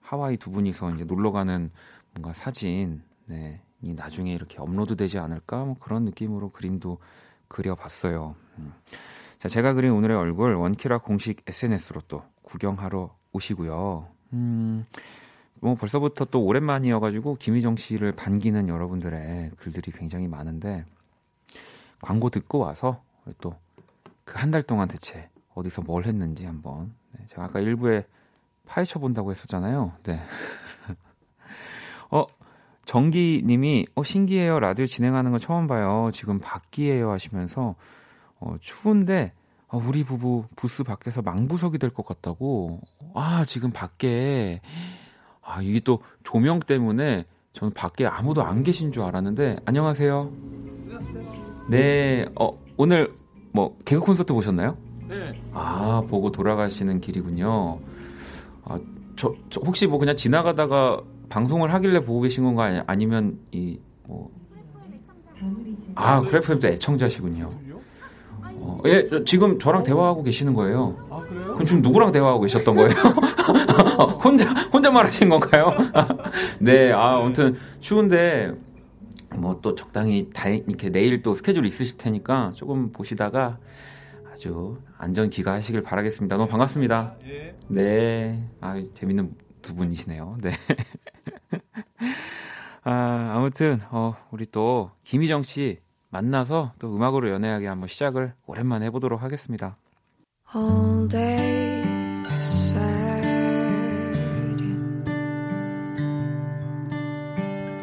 [0.01, 1.71] 하와이 두 분이서 이제 놀러 가는
[2.15, 6.99] 뭔가 사진 네, 이 나중에 이렇게 업로드되지 않을까 뭐 그런 느낌으로 그림도
[7.49, 8.37] 그려봤어요.
[8.59, 8.73] 음.
[9.39, 14.09] 자, 제가 그린 오늘의 얼굴 원키라 공식 SNS로 또 구경하러 오시고요.
[14.33, 14.87] 음,
[15.61, 20.85] 뭐 벌써부터 또 오랜만이어가지고 김희정 씨를 반기는 여러분들의 글들이 굉장히 많은데
[22.01, 23.03] 광고 듣고 와서
[23.41, 23.55] 또
[24.25, 28.05] 그 한 달 동안 대체 어디서 뭘 했는지 한번 네, 제가 아까 일부에
[28.67, 29.93] 파헤쳐 본다고 했었잖아요.
[30.03, 30.21] 네.
[32.11, 32.25] 어
[32.85, 36.11] 정기님이 어 신기해요 라디오 진행하는 거 처음 봐요.
[36.13, 37.77] 지금 밖이에요 하시면서
[38.41, 39.33] 어, 추운데
[39.69, 42.81] 아, 우리 부부 부스 밖에서 망부석이 될 것 같다고.
[43.15, 44.61] 아, 지금 밖에
[45.47, 50.31] 아, 이게 또 조명 때문에 저는 밖에 아무도 안 계신 줄 알았는데 안녕하세요.
[51.71, 52.27] 네.
[52.39, 53.13] 어, 오늘
[53.53, 54.77] 뭐 개그 콘서트 보셨나요?
[55.09, 55.41] 네.
[55.53, 57.79] 아, 보고 돌아가시는 길이군요.
[58.65, 58.79] 아,
[59.15, 63.79] 저, 저 혹시 뭐 그냥 지나가다가 방송을 하길래 보고 계신 건가 아니면 이
[64.09, 64.31] 뭐
[65.97, 67.51] 아, 그래프엠도 애청자시군요.
[68.67, 70.97] 어, 예, 지금 저랑 대화하고 계시는 거예요.
[71.11, 71.55] 아, 그래요?
[71.55, 72.91] 그럼 지금 누구랑 대화하고 계셨던 거예요?
[74.25, 75.73] 혼자, 혼자 말 하신 건가요?
[76.61, 78.53] 네, 아, 아무튼 추운데
[79.35, 83.59] 뭐 또 적당히 다 이렇게 내일 또 스케줄 있으실 테니까 조금 보시다가
[84.33, 86.37] 아주 안전 귀가하시길 바라겠습니다.
[86.37, 87.15] 너무 반갑습니다.
[87.27, 87.55] 예.
[87.69, 90.37] 네, 아, 재밌는 두 분이시네요.
[90.43, 90.51] 네.
[92.85, 95.81] 아, 아무튼, 어, 우리 또, 김희정 씨
[96.17, 99.77] 만나서 또 음악으로 연애하게 한번 시작을 오랜만에 해보도록 하겠습니다.
[100.55, 101.85] All day
[102.39, 102.83] sad.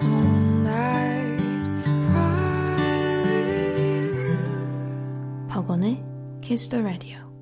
[0.02, 1.44] All night.
[5.50, 6.04] 박원의
[6.42, 7.33] Kiss the Radio.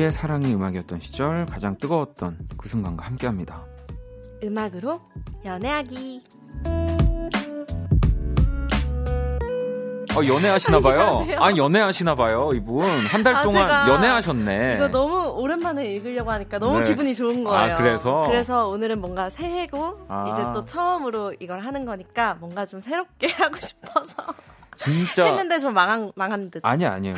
[0.00, 3.66] 우리의 사랑이 음악이었던 시절 가장 뜨거웠던 그 순간과 함께합니다.
[4.42, 4.98] 음악으로
[5.44, 6.22] 연애하기.
[10.16, 11.26] 어, 연애하시나 봐요.
[11.38, 12.84] 아, 연애하시나 봐요, 이분.
[13.08, 14.76] 한달 아, 동안 연애하셨네.
[14.76, 16.86] 이거 너무 오랜만에 읽으려고 하니까 너무 네.
[16.86, 17.74] 기분이 좋은 아, 거예요.
[17.74, 18.24] 아, 그래서?
[18.26, 20.30] 그래서 오늘은 뭔가 새해고, 아.
[20.32, 24.16] 이제 또 처음으로 이걸 하는 거니까 뭔가 좀 새롭게 하고 싶어서.
[24.76, 25.26] 진짜.
[25.26, 26.60] 했는데 좀 망한, 망한 듯.
[26.64, 27.14] 아니, 아니에요.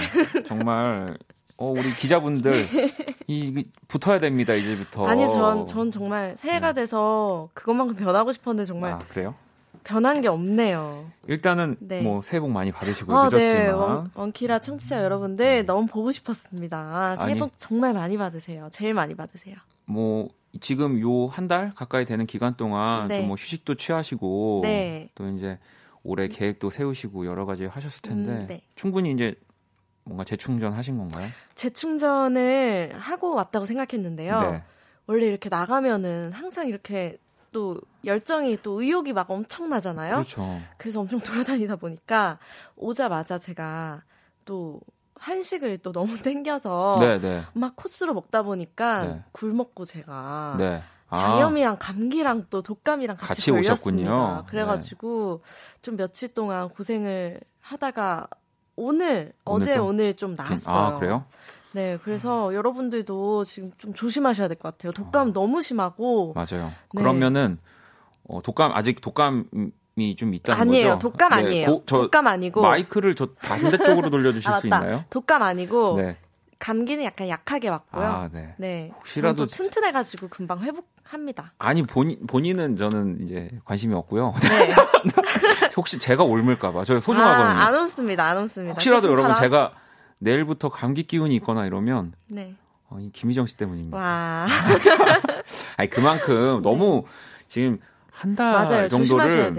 [0.46, 1.16] 정말
[1.62, 2.52] 어, 우리 기자분들
[3.28, 5.06] 이 붙어야 됩니다 이제부터.
[5.06, 6.80] 아니 전, 전 정말 새해가 네.
[6.82, 8.92] 돼서 그것만큼 변하고 싶었는데 정말.
[8.94, 9.34] 아, 그래요?
[9.84, 11.06] 변한 게 없네요.
[11.28, 12.02] 일단은 네.
[12.02, 13.68] 뭐 새해 복 많이 받으시고 아, 늦었지만 네.
[13.70, 17.14] 원, 원키라 청취자 여러분들 너무 보고 싶었습니다.
[17.16, 18.68] 새해 복 정말 많이 받으세요.
[18.72, 19.54] 제일 많이 받으세요.
[19.84, 20.28] 뭐
[20.60, 23.20] 지금 요 한 달 가까이 되는 기간 동안 네.
[23.20, 25.10] 좀뭐 휴식도 취하시고 네.
[25.14, 25.58] 또 이제
[26.02, 28.62] 올해 계획도 세우시고 여러 가지 하셨을 텐데 음, 네.
[28.74, 29.34] 충분히 이제
[30.04, 31.28] 뭔가 재충전 하신 건가요?
[31.54, 34.40] 재충전을 하고 왔다고 생각했는데요.
[34.40, 34.64] 네.
[35.06, 37.18] 원래 이렇게 나가면은 항상 이렇게
[37.52, 40.14] 또 열정이 또 의욕이 막 엄청나잖아요.
[40.14, 40.60] 그렇죠.
[40.78, 42.38] 그래서 엄청 돌아다니다 보니까
[42.76, 44.02] 오자마자 제가
[44.44, 44.80] 또
[45.16, 47.42] 한식을 또 너무 땡겨서 네, 네.
[47.54, 49.22] 막 코스로 먹다 보니까 네.
[49.32, 50.82] 굶었고 제가 네.
[51.08, 51.16] 아.
[51.18, 54.10] 자염이랑 감기랑 또 독감이랑 같이, 같이 걸렸습니다.
[54.10, 54.44] 오셨군요.
[54.48, 55.42] 그래가지고
[55.82, 58.28] 좀 며칠 동안 고생을 하다가
[58.76, 59.86] 오늘, 오늘 어제 좀...
[59.86, 60.74] 오늘 좀 나았어요.
[60.74, 61.24] 아 그래요?
[61.72, 62.54] 네, 그래서 음.
[62.54, 64.92] 여러분들도 지금 좀 조심하셔야 될 것 같아요.
[64.92, 65.32] 독감 어.
[65.32, 66.34] 너무 심하고.
[66.34, 66.70] 맞아요.
[66.94, 67.00] 네.
[67.00, 67.58] 그러면은
[68.28, 70.88] 어, 독감 아직 독감이 좀 있다는 아니에요.
[70.94, 70.98] 거죠?
[71.10, 71.66] 독감 네, 아니에요.
[71.66, 75.04] 도, 독감 아니고 마이크를 저 반대쪽으로 돌려주실 아, 수 있나요?
[75.10, 76.16] 독감 아니고 네.
[76.62, 78.04] 감기는 약간 약하게 왔고요.
[78.04, 78.54] 아, 네.
[78.56, 78.92] 네.
[78.94, 81.52] 혹시라도 튼튼해 가지고 금방 회복합니다.
[81.58, 84.32] 아니 본 본인은 저는 이제 관심이 없고요.
[84.40, 84.74] 네.
[85.76, 87.58] 혹시 제가 옮을까 봐 저 소중하거든요.
[87.58, 88.26] 아, 안 옮습니다.
[88.26, 88.74] 안 옮습니다.
[88.74, 89.72] 혹시라도 여러분 제가
[90.18, 92.54] 내일부터 감기 기운이 있거나 이러면 네.
[92.88, 93.96] 어, 이 김희정 씨 때문입니다.
[93.96, 94.46] 와.
[95.76, 97.04] 아니 그만큼 너무
[97.48, 97.78] 지금
[98.12, 99.52] 한 달 정도를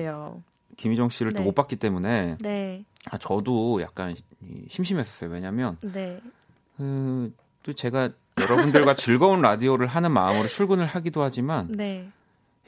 [0.78, 1.40] 김희정 씨를 네.
[1.40, 2.86] 또못 봤기 때문에 네.
[3.12, 4.16] 아 저도 약간
[4.70, 5.30] 심심했었어요.
[5.32, 6.22] 왜냐면 네.
[6.84, 12.10] 그, 또 제가 여러분들과 즐거운 라디오를 하는 마음으로 출근을 하기도 하지만 네.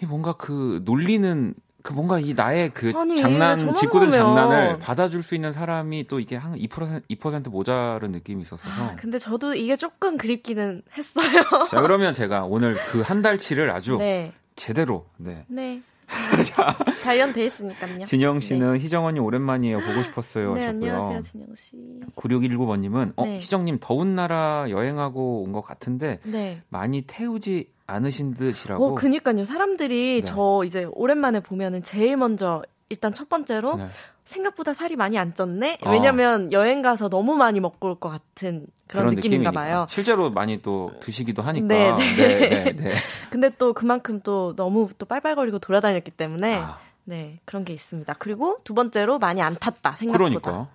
[0.07, 5.51] 뭔가 그 놀리는 그 뭔가 이 나의 그 아니, 장난 짓궂은 장난을 받아줄 수 있는
[5.51, 8.69] 사람이 또 이게 한 2% 2% 모자른 느낌이 있었어서.
[8.69, 11.43] 아, 근데 저도 이게 조금 그립기는 했어요.
[11.69, 14.33] 자 그러면 제가 오늘 그 한 달치를 아주 네.
[14.55, 15.45] 제대로 네.
[15.47, 15.81] 네.
[16.53, 18.05] 자, 단련돼 있으니까요.
[18.05, 18.79] 진영 씨는 네.
[18.79, 19.79] 희정 언니 오랜만이에요.
[19.79, 20.53] 보고 싶었어요.
[20.53, 20.91] 네, 하셨고요.
[20.93, 21.77] 안녕하세요, 진영 씨.
[22.15, 23.39] 9619번님은 어, 네.
[23.39, 26.61] 희정님 더운 나라 여행하고 온 것 같은데 네.
[26.69, 28.85] 많이 태우지 않으신 듯이라고.
[28.85, 29.43] 어, 그니까요.
[29.43, 30.21] 사람들이 네.
[30.23, 33.87] 저 이제 오랜만에 보면은 제일 먼저 일단 첫 번째로 네.
[34.25, 35.77] 생각보다 살이 많이 안 쪘네.
[35.85, 35.91] 아.
[35.91, 39.85] 왜냐면 여행 가서 너무 많이 먹고 올 것 같은 그런, 그런 느낌인가 봐요.
[39.89, 41.67] 실제로 많이 또 드시기도 하니까.
[41.67, 42.15] 네, 네.
[42.15, 42.93] 네, 네, 네.
[43.31, 46.79] 근데 또 그만큼 또 너무 또 빨빨거리고 돌아다녔기 때문에 아.
[47.03, 48.13] 네 그런 게 있습니다.
[48.19, 50.39] 그리고 두 번째로 많이 안 탔다 생각보다.
[50.39, 50.67] 그러니까.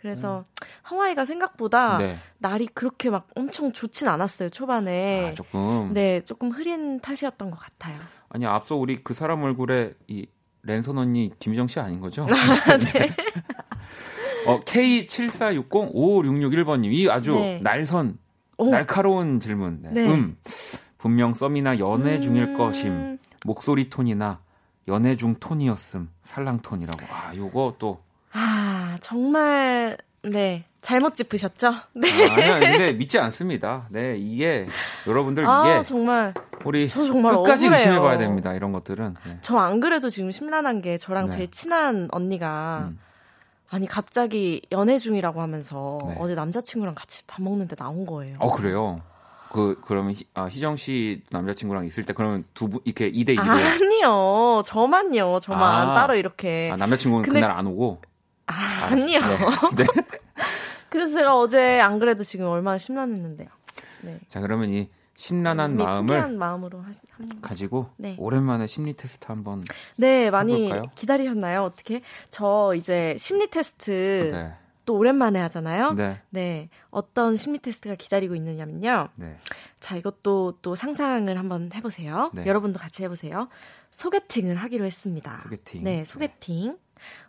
[0.00, 0.66] 그래서 음.
[0.82, 2.16] 하와이가 생각보다 네.
[2.38, 5.30] 날이 그렇게 막 엄청 좋진 않았어요 초반에.
[5.30, 5.90] 아, 조금.
[5.92, 7.96] 네, 조금 흐린 탓이었던 것 같아요.
[8.28, 10.26] 아니 앞서 우리 그 사람 얼굴에 이
[10.64, 12.22] 랜선 언니 김희정 씨 아닌 거죠?
[12.22, 12.26] 아,
[12.78, 13.16] 네.
[14.46, 17.58] 어, K74605661번님 이 아주 네.
[17.62, 18.18] 날선
[18.58, 18.68] 오.
[18.70, 19.80] 날카로운 질문.
[19.82, 19.90] 네.
[19.90, 20.06] 네.
[20.08, 20.36] 음.
[20.98, 22.56] 분명 썸이나 연애 중일 음...
[22.56, 23.18] 것임.
[23.44, 24.40] 목소리 톤이나
[24.88, 26.08] 연애 중 톤이었음.
[26.22, 27.06] 살랑 톤이라고.
[27.10, 28.00] 아, 요거 또.
[28.32, 30.64] 아, 정말, 네.
[30.80, 31.72] 잘못 짚으셨죠?
[31.94, 32.08] 네.
[32.28, 33.86] 아, 아니요, 근데 믿지 않습니다.
[33.90, 34.66] 네, 이게
[35.06, 37.72] 여러분들 아, 이게 정말 우리 정말 끝까지 억울해요.
[37.78, 38.52] 의심해봐야 됩니다.
[38.52, 39.14] 이런 것들은.
[39.24, 39.38] 네.
[39.42, 41.36] 저안 그래도 지금 심란한 게 저랑 네.
[41.36, 42.98] 제일 친한 언니가 음.
[43.70, 46.16] 아니 갑자기 연애 중이라고 하면서 네.
[46.18, 48.36] 어제 남자친구랑 같이 밥 먹는데 나온 거예요.
[48.40, 49.00] 어 그래요?
[49.52, 53.48] 그 그러면 희, 아, 희정 씨 남자친구랑 있을 때 그러면 두 분 이렇게 2대 2로
[53.48, 54.62] 아니요.
[54.64, 55.38] 저만요.
[55.40, 56.70] 저만 아, 따로 이렇게.
[56.72, 58.00] 아, 남자친구는 근데, 그날 안 오고.
[58.46, 59.20] 아, 아니요.
[59.76, 59.84] 네.
[59.84, 59.84] 네.
[60.88, 63.48] 그래서 제가 어제 안 그래도 지금 얼마나 심란했는데요.
[64.02, 64.20] 네.
[64.28, 67.02] 자, 그러면 이 심란한 마음을 마음으로 하시,
[67.40, 68.16] 가지고 네.
[68.18, 69.62] 오랜만에 심리 테스트 한번
[69.96, 70.90] 네 많이 해볼까요?
[70.96, 71.62] 기다리셨나요?
[71.62, 72.00] 어떻게
[72.30, 74.54] 저 이제 심리 테스트 네.
[74.84, 75.92] 또 오랜만에 하잖아요.
[75.92, 76.20] 네.
[76.30, 76.68] 네.
[76.90, 79.10] 어떤 심리 테스트가 기다리고 있느냐면요.
[79.14, 79.36] 네.
[79.78, 82.30] 자, 이것도 또 상상을 한번 해보세요.
[82.34, 82.44] 네.
[82.46, 83.48] 여러분도 같이 해보세요.
[83.90, 85.38] 소개팅을 하기로 했습니다.
[85.38, 85.84] 소개팅.
[85.84, 86.76] 네, 소개팅.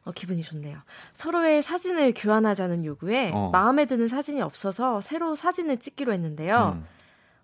[0.04, 0.78] 어, 기분이 좋네요.
[1.14, 3.50] 서로의 사진을 교환하자는 요구에 어.
[3.52, 6.78] 마음에 드는 사진이 없어서 새로 사진을 찍기로 했는데요.
[6.78, 6.86] 음.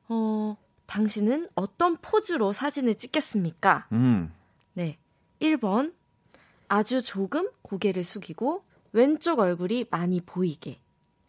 [0.10, 3.88] 어, 당신은 어떤 포즈로 사진을 찍겠습니까?
[3.92, 4.32] 음.
[4.74, 4.98] 네.
[5.42, 5.94] 1번.
[6.68, 10.80] 아주 조금 고개를 숙이고 왼쪽 얼굴이 많이 보이게.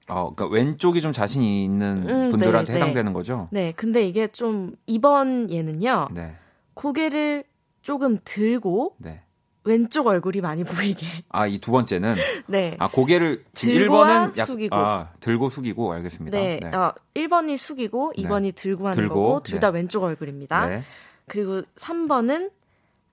[0.08, 2.84] 어, 그러니까 왼쪽이 좀 자신이 있는 음, 분들한테 네, 네.
[2.84, 3.14] 해당되는 네.
[3.14, 3.48] 거죠?
[3.50, 3.72] 네.
[3.72, 6.08] 근데 이게 좀 이번 예는요.
[6.12, 6.34] 네.
[6.74, 7.44] 고개를
[7.82, 9.22] 조금 들고 네.
[9.70, 11.06] 왼쪽 얼굴이 많이 보이게.
[11.28, 12.76] 아, 이 두 번째는 네.
[12.78, 14.74] 아, 고개를 지금 1번은 약, 숙이고.
[14.76, 16.36] 아, 들고 숙이고 알겠습니다.
[16.38, 16.60] 네.
[16.62, 16.76] 네.
[16.76, 18.50] 어, 1번이 숙이고 2번이 네.
[18.52, 19.78] 들고 하는 들고, 거고 둘다 네.
[19.78, 20.68] 왼쪽 얼굴입니다.
[20.68, 20.84] 네.
[21.28, 22.50] 그리고 3번은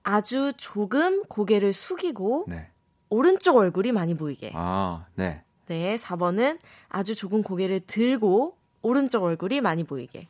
[0.02, 2.68] 아주 조금 고개를 숙이고 네.
[3.10, 4.50] 오른쪽 얼굴이 많이 보이게.
[4.54, 5.42] 아, 네.
[5.66, 10.26] 네, 4번은 아주 조금 고개를 들고 오른쪽 얼굴이 많이 보이게.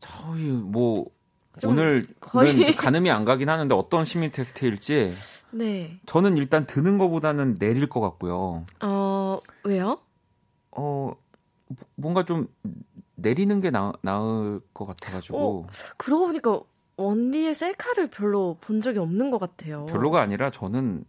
[0.00, 1.06] 저희 뭐
[1.66, 5.14] 오늘 거의 가늠이 안 가긴 하는데 어떤 심리 테스트일지
[5.52, 5.98] 네.
[6.06, 8.64] 저는 일단 드는 것보다는 내릴 것 같고요.
[8.82, 9.98] 어, 왜요?
[10.70, 11.12] 어,
[11.96, 12.48] 뭔가 좀
[13.16, 15.38] 내리는 게 나, 나을 것 같아가지고.
[15.38, 16.60] 어, 그러고 보니까
[16.96, 19.86] 원디의 셀카를 별로 본 적이 없는 것 같아요.
[19.86, 21.04] 별로가 아니라 저는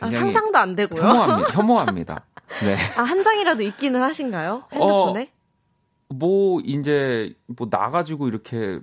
[0.00, 1.02] 아, 상상도 안 되고요.
[1.02, 1.50] 혐오합니다.
[1.52, 2.24] 혐오합니다.
[2.64, 2.76] 네.
[2.98, 4.64] 아, 한 장이라도 있기는 하신가요?
[4.72, 5.22] 핸드폰에?
[5.22, 8.80] 어, 뭐 이제 뭐 나가지고 이렇게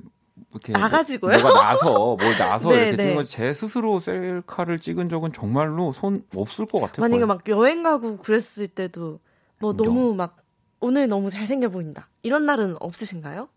[0.51, 1.31] 이렇게 나가지고요?
[1.31, 3.15] 뭐, 내가 나서 뭐 나서 네, 이렇게 찍은 네.
[3.15, 7.01] 거제 스스로 셀카를 찍은 적은 정말로 손 없을 것 같아요.
[7.01, 7.27] 만약에 거의.
[7.27, 9.19] 막 여행 가고 그랬을 때도
[9.59, 10.37] 뭐 너무 막
[10.79, 13.47] 오늘 너무 잘생겨 보인다 이런 날은 없으신가요?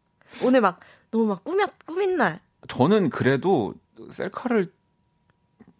[0.44, 2.40] 오늘 막 너무 막 꾸몄 꾸민 날.
[2.68, 3.74] 저는 그래도
[4.10, 4.72] 셀카를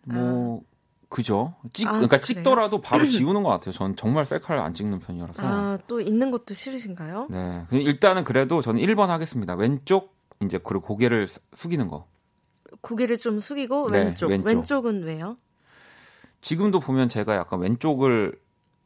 [0.05, 0.73] 뭐 아.
[1.13, 1.55] 그죠.
[1.75, 2.21] 찍, 아, 그러니까 그래요?
[2.23, 3.73] 찍더라도 바로 지우는 것 같아요.
[3.73, 5.43] 전 정말 셀카를 안 찍는 편이라서.
[5.43, 7.29] 아, 또 있는 것도 싫으신가요?
[7.31, 7.67] 네.
[7.73, 9.55] 일단은 그래도 저는 1번 하겠습니다.
[9.55, 12.07] 왼쪽, 이제 그리고 고개를 숙이는 거.
[12.81, 14.31] 고개를 좀 숙이고 네, 왼쪽.
[14.31, 14.47] 왼쪽.
[14.47, 15.37] 왼쪽은 왜요?
[16.41, 18.41] 지금도 보면 제가 약간 왼쪽을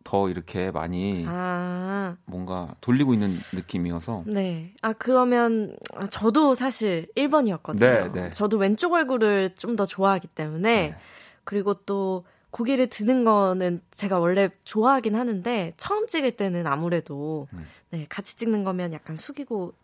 [0.04, 2.16] 더 이렇게 많이 아.
[2.26, 4.22] 뭔가 돌리고 있는 느낌이어서.
[4.26, 4.72] 네.
[4.82, 7.78] 아, 그러면 아, 저도 사실 1번이었거든요.
[7.78, 8.30] 네, 네.
[8.30, 10.96] 저도 왼쪽 얼굴을 좀 더 좋아하기 때문에 네.
[11.44, 17.66] 그리고 또 고개를 드는 거는 제가 원래 좋아하긴 하는데 처음 찍을 때는 아무래도 음.
[17.90, 19.74] 네, 같이 찍는 거면 약간 숙이고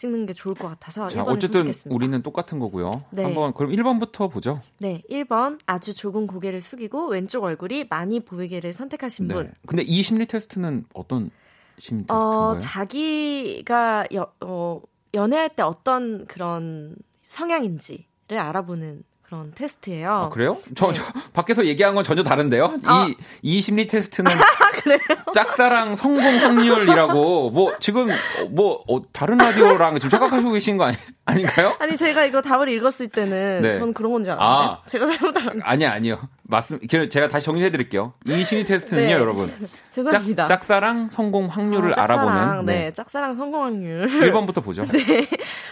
[0.00, 1.94] 찍는 게 좋을 것 같아서 자, 1번 어쨌든 선택했습니다.
[1.94, 2.90] 우리는 똑같은 거고요.
[3.10, 3.22] 네.
[3.22, 4.62] 한번 그럼 1번부터 보죠.
[4.78, 9.34] 네, 1번 아주 조금 고개를 숙이고 왼쪽 얼굴이 많이 보이게를 선택하신 네.
[9.34, 9.52] 분.
[9.66, 11.30] 근데 이 심리 테스트는 어떤
[11.78, 12.18] 심리 테스트인가요?
[12.18, 14.80] 어, 자기가 여, 어,
[15.12, 20.10] 연애할 때 어떤 그런 성향인지를 알아보는 그런 테스트예요.
[20.12, 20.58] 아, 그래요?
[20.74, 20.94] 저, 네.
[20.94, 22.64] 저, 밖에서 얘기한 건 전혀 다른데요?
[22.64, 23.06] 어.
[23.06, 24.32] 이, 이 심리 테스트는
[25.32, 28.08] 짝사랑 성공 확률이라고 뭐 지금
[28.50, 31.76] 뭐 어, 다른 라디오랑 지금 착각하시고 계신 거 아니, 아닌가요?
[31.78, 33.72] 아니 제가 이거 답을 읽었을 때는 네.
[33.74, 36.20] 전 그런 건 줄 알았는데 아, 제가 잘못한 아니 아니요.
[36.42, 38.12] 맞습 제가 다시 정리해 드릴게요.
[38.26, 39.12] 이 심리 테스트는요, 네.
[39.12, 39.48] 여러분.
[39.90, 40.46] 죄송합니다.
[40.46, 42.72] 짝, 짝사랑 성공 확률을 아, 짝사랑, 알아보는 네.
[42.86, 42.92] 네.
[42.92, 44.06] 짝사랑 성공 확률.
[44.06, 44.84] 1번부터 보죠.
[44.86, 45.28] 네.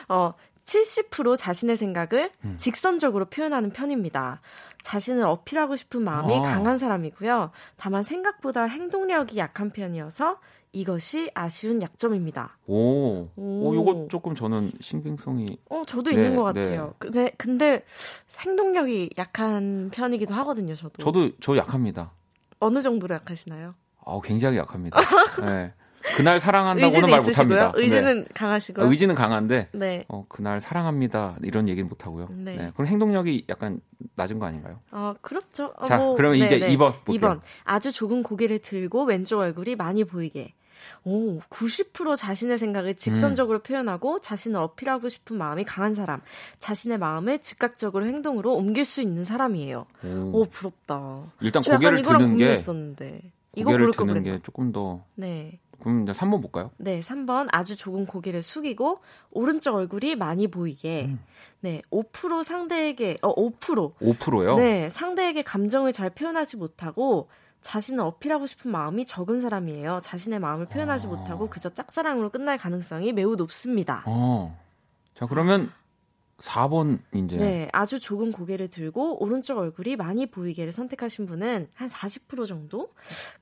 [0.08, 0.32] 어,
[0.68, 2.54] 70% 자신의 생각을 음.
[2.58, 4.42] 직선적으로 표현하는 편입니다.
[4.82, 6.42] 자신을 어필하고 싶은 마음이 아.
[6.42, 7.50] 강한 사람이고요.
[7.76, 10.38] 다만 생각보다 행동력이 약한 편이어서
[10.72, 12.58] 이것이 아쉬운 약점입니다.
[12.66, 15.46] 오, 오, 요거 조금 저는 신빙성이.
[15.70, 16.62] 어, 저도 네, 있는 것 네.
[16.62, 16.88] 같아요.
[16.88, 16.94] 네.
[16.98, 17.84] 근데, 근데
[18.38, 21.02] 행동력이 약한 편이기도 하거든요, 저도.
[21.02, 22.12] 저도, 저 약합니다.
[22.60, 23.74] 어느 정도로 약하시나요?
[24.04, 25.00] 아, 굉장히 약합니다.
[25.46, 25.72] 네.
[26.16, 27.72] 그날 사랑한다고는 말 못합니다.
[27.74, 28.28] 의지는 네.
[28.34, 28.84] 강하시고요.
[28.84, 30.04] 어, 의지는 강한데 네.
[30.08, 32.28] 어, 그날 사랑합니다 이런 얘기는 못하고요.
[32.32, 32.56] 네.
[32.56, 32.70] 네.
[32.74, 33.80] 그럼 행동력이 약간
[34.16, 34.80] 낮은 거 아닌가요?
[34.90, 35.72] 어, 그렇죠.
[35.76, 36.76] 어, 자, 뭐, 그러면 이제 네네.
[36.76, 37.30] 2번 볼게요.
[37.30, 40.54] 2번 아주 조금 고개를 들고 왼쪽 얼굴이 많이 보이게.
[41.04, 43.62] 오, 90% 자신의 생각을 직선적으로 음.
[43.62, 46.20] 표현하고 자신을 어필하고 싶은 마음이 강한 사람.
[46.58, 49.86] 자신의 마음을 즉각적으로 행동으로 옮길 수 있는 사람이에요.
[50.04, 51.32] 오, 오 부럽다.
[51.40, 52.56] 일단 고개를 드는 게
[53.62, 55.58] 고개를 이거 드는 게 조금 더 네.
[55.80, 56.70] 그럼 이제 3번 볼까요?
[56.76, 59.00] 네, 3번 아주 조금 고개를 숙이고
[59.30, 61.06] 오른쪽 얼굴이 많이 보이게.
[61.06, 61.20] 음.
[61.60, 63.94] 네, 5% 상대에게 어 5%.
[63.98, 64.56] 5%요?
[64.56, 67.28] 네, 상대에게 감정을 잘 표현하지 못하고
[67.60, 70.00] 자신을 어필하고 싶은 마음이 적은 사람이에요.
[70.02, 71.10] 자신의 마음을 표현하지 아.
[71.10, 74.04] 못하고 그저 짝사랑으로 끝날 가능성이 매우 높습니다.
[74.06, 74.56] 어.
[75.18, 75.70] 자, 그러면
[76.38, 82.46] 4번 이제 네, 아주 조금 고개를 들고 오른쪽 얼굴이 많이 보이게를 선택하신 분은 한 40%
[82.46, 82.92] 정도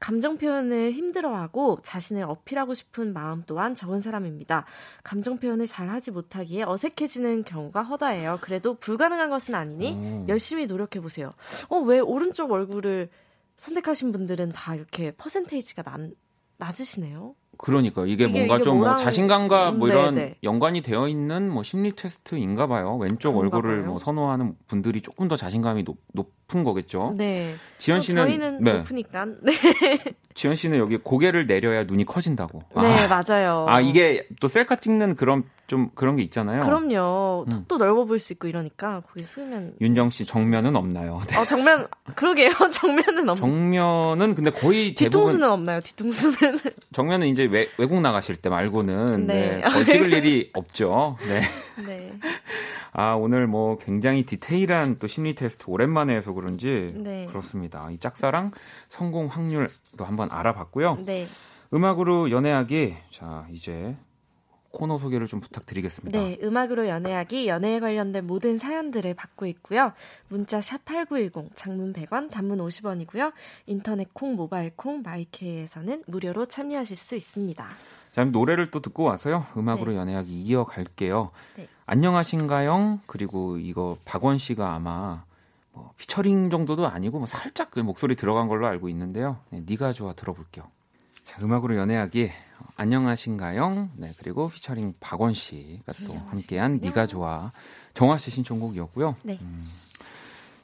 [0.00, 4.64] 감정 표현을 힘들어하고 자신을 어필하고 싶은 마음 또한 적은 사람입니다.
[5.04, 8.38] 감정 표현을 잘 하지 못하기에 어색해지는 경우가 허다해요.
[8.40, 10.26] 그래도 불가능한 것은 아니니 오.
[10.30, 11.32] 열심히 노력해 보세요.
[11.68, 13.10] 어, 왜 오른쪽 얼굴을
[13.56, 16.10] 선택하신 분들은 다 이렇게 퍼센테이지가 낮,
[16.56, 17.34] 낮으시네요?
[17.58, 20.34] 그러니까 이게, 이게 뭔가 좀 뭐 자신감과 뭐 이런 네네.
[20.42, 22.96] 연관이 되어 있는 뭐 심리 테스트인가 봐요.
[22.96, 23.90] 왼쪽 얼굴을 봐요.
[23.90, 27.14] 뭐 선호하는 분들이 조금 더 자신감이 높, 높은 거겠죠.
[27.16, 27.54] 네.
[27.78, 28.72] 지현 씨는 저희는 네.
[28.74, 29.26] 높으니까.
[29.42, 29.52] 네.
[30.34, 32.62] 지현 씨는 여기 고개를 내려야 눈이 커진다고.
[32.76, 33.64] 네, 아, 맞아요.
[33.68, 36.62] 아, 이게 또 셀카 찍는 그런 좀 그런 게 있잖아요.
[36.62, 37.46] 그럼요.
[37.50, 37.78] 턱도 음.
[37.78, 41.22] 넓어 보일 수 있고 이러니까 거기 숙이면 윤정 씨 정면은 없나요?
[41.26, 41.38] 네.
[41.38, 42.50] 어, 정면 그러게요.
[42.70, 45.80] 정면은 없 정면은 근데 거의 뒤통수는 없나요?
[45.80, 46.58] 뒤통수는
[46.92, 49.56] 정면은 이제 외, 외국 나가실 때 말고는 네.
[49.56, 49.60] 네.
[49.62, 51.16] 거의 찍을 일이 없죠.
[51.26, 51.40] 네.
[51.86, 52.12] 네.
[52.92, 57.26] 아, 오늘 뭐 굉장히 디테일한 또 심리 테스트 오랜만에 해서 그런지 네.
[57.26, 57.90] 그렇습니다.
[57.90, 58.52] 이 짝사랑
[58.88, 61.00] 성공 확률도 한번 알아봤고요.
[61.04, 61.28] 네.
[61.74, 62.94] 음악으로 연애하기.
[63.10, 63.96] 자, 이제
[64.76, 66.20] 코너 소개를 좀 부탁드리겠습니다.
[66.20, 69.94] 네, 음악으로 연애하기, 연애에 관련된 모든 사연들을 받고 있고요.
[70.28, 73.32] 문자 샵 8910, 장문 100원, 단문 50원이고요.
[73.64, 77.66] 인터넷 콩, 모바일 콩, 마이케이에서는 무료로 참여하실 수 있습니다.
[78.12, 79.46] 자, 노래를 또 듣고 와서요.
[79.56, 79.98] 음악으로 네.
[79.98, 81.30] 연애하기 이어갈게요.
[81.56, 81.68] 네.
[81.86, 83.00] 안녕하신가요?
[83.06, 85.24] 그리고 이거 박원 씨가 아마
[85.72, 89.38] 뭐 피처링 정도도 아니고 뭐 살짝 그 목소리 들어간 걸로 알고 있는데요.
[89.48, 90.66] 네, 네가 좋아 들어볼게요.
[91.22, 92.30] 자, 음악으로 연애하기
[92.76, 93.90] 안녕하신가요?
[93.96, 97.52] 네, 그리고 피처링 박원 씨가 또 함께한 네가 좋아
[97.94, 99.16] 정화 씨 신청곡이었고요.
[99.22, 99.38] 네.
[99.40, 99.64] 음.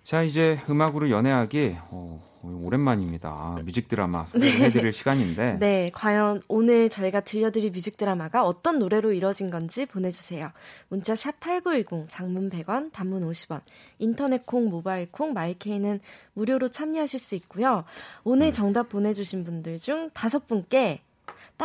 [0.05, 3.61] 자, 이제 음악으로 연애하기 어, 오랜만입니다.
[3.65, 4.91] 뮤직 드라마 소개해드릴 네.
[4.93, 5.59] 시간인데.
[5.61, 10.51] 네, 과연 오늘 저희가 들려드릴 뮤직 드라마가 어떤 노래로 이뤄진 건지 보내주세요.
[10.89, 13.61] 문자 샵 #8910 장문 100원, 단문 50원,
[14.01, 16.01] 인터넷 콩, 모바일 콩, 마이케이는
[16.35, 17.85] 무료로 참여하실 수 있고요.
[18.25, 18.53] 오늘 네.
[18.53, 21.01] 정답 보내주신 분들 중 다섯 분께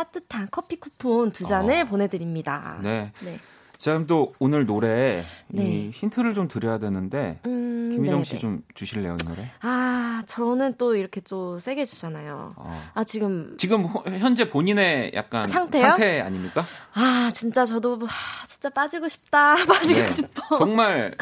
[0.02, 1.84] 따뜻한 커피 쿠폰 두 잔을 어.
[1.86, 2.78] 보내드립니다.
[2.84, 3.10] 네.
[3.24, 3.36] 네.
[3.78, 5.62] 자, 그럼 또 오늘 노래 네.
[5.64, 9.50] 이 힌트를 좀 드려야 되는데 음, 김희정 씨 좀 주실래요, 이 노래?
[9.60, 12.54] 아, 저는 또 이렇게 또 세게 주잖아요.
[12.56, 12.90] 어.
[12.94, 13.86] 아, 지금 지금
[14.20, 15.82] 현재 본인의 약간 상태요?
[15.88, 16.62] 상태 아닙니까?
[16.94, 19.54] 아, 진짜 저도 아, 진짜 빠지고 싶다.
[19.66, 20.08] 빠지고 네.
[20.08, 20.58] 싶어.
[20.58, 21.16] 정말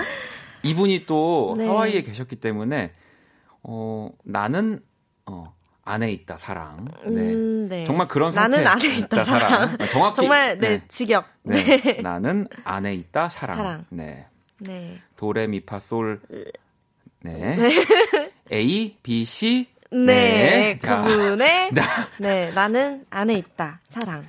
[0.63, 1.67] 이분이 또 네.
[1.67, 2.93] 하와이에 계셨기 때문에
[3.63, 4.81] 어, 나는
[5.27, 5.56] 어
[5.87, 6.85] 안에 있다 사랑.
[7.05, 7.33] 네.
[7.33, 7.85] 음, 네.
[7.85, 8.59] 정말 그런 상태.
[8.61, 9.51] 나는 안에 있다, 있다 사랑.
[9.51, 9.77] 사랑.
[9.79, 10.83] 아, 정확히 정말 네, 네.
[10.89, 11.25] 직역.
[11.45, 11.65] 네.
[11.81, 12.03] 네.
[12.03, 13.57] 나는 안에 있다 사랑.
[13.57, 13.85] 사랑.
[13.91, 14.27] 네.
[14.59, 15.01] 네.
[15.17, 16.21] 도레미파솔.
[17.23, 17.57] 네.
[17.57, 17.73] 네.
[18.53, 20.05] A B C 네.
[20.05, 20.79] 네.
[20.79, 21.71] 그분의
[22.19, 24.25] 네, 나는 안에 있다 사랑.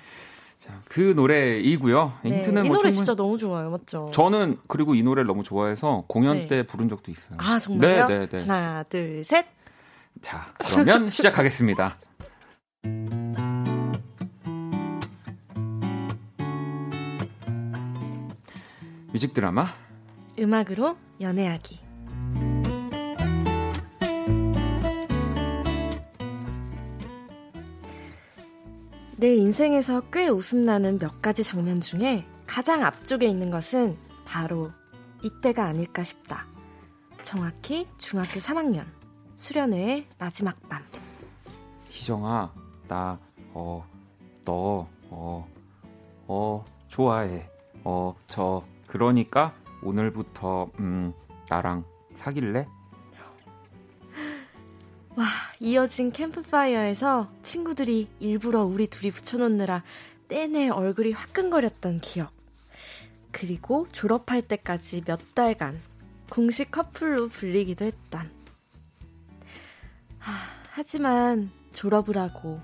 [0.60, 2.14] 자, 그 노래이고요.
[2.22, 2.92] 네, 힌트는 이뭐 노래 충분...
[2.92, 4.12] 진짜 너무 좋아요, 맞죠?
[4.14, 6.48] 저는 그리고 이 노래를 너무 좋아해서 공연 네.
[6.48, 7.38] 때 부른 적도 있어요.
[7.40, 8.08] 아 정말요?
[8.08, 8.40] 네, 네, 네.
[8.42, 9.57] 하나, 둘, 셋.
[10.22, 11.98] 자, 그러면 시작하겠습니다.
[19.12, 19.66] 뮤직 드라마
[20.38, 21.80] 음악으로 연애하기
[29.20, 34.72] 내 인생에서 꽤 웃음나는 몇 가지 장면 중에 가장 앞쪽에 있는 것은 바로
[35.24, 36.46] 이때가 아닐까 싶다.
[37.24, 38.97] 정확히 중학교 3학년.
[39.38, 40.84] 수련회의 마지막 밤.
[41.90, 42.54] 희정아,
[42.88, 43.20] 나,
[43.54, 43.88] 어,
[44.44, 45.48] 너, 어,
[46.28, 47.50] 어, 좋아해.
[47.84, 51.14] 어, 저, 그러니까 오늘부터, 음,
[51.50, 51.86] 나랑
[52.16, 52.68] 사귈래?
[55.16, 55.26] 와,
[55.60, 59.84] 이어진 캠프파이어에서 친구들이 일부러 우리 둘이 붙여놓느라
[60.28, 62.32] 내내 얼굴이 화끈거렸던 기억.
[63.32, 65.80] 그리고 졸업할 때까지 몇 달간
[66.30, 68.37] 공식 커플로 불리기도 했던
[70.72, 72.60] 하지만 졸업을 하고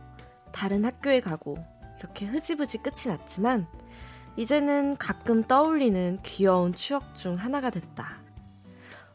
[0.51, 1.57] 다른 학교에 가고
[1.99, 3.67] 이렇게 흐지부지 끝이 났지만
[4.35, 8.17] 이제는 가끔 떠올리는 귀여운 추억 중 하나가 됐다.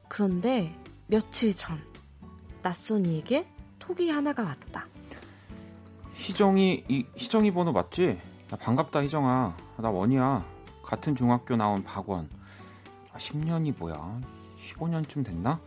[0.08, 0.74] 그런데
[1.06, 1.78] 며칠 전
[2.62, 3.46] 낯선 이에게
[3.78, 4.86] 톡이 하나가 왔다.
[6.14, 8.20] 희정이 이 희정이 번호 맞지?
[8.50, 9.56] 나 반갑다 희정아.
[9.76, 10.44] 나 원이야.
[10.82, 12.28] 같은 중학교 나온 박원.
[13.12, 14.20] 아, 10년이 뭐야?
[14.58, 15.60] 15년쯤 됐나?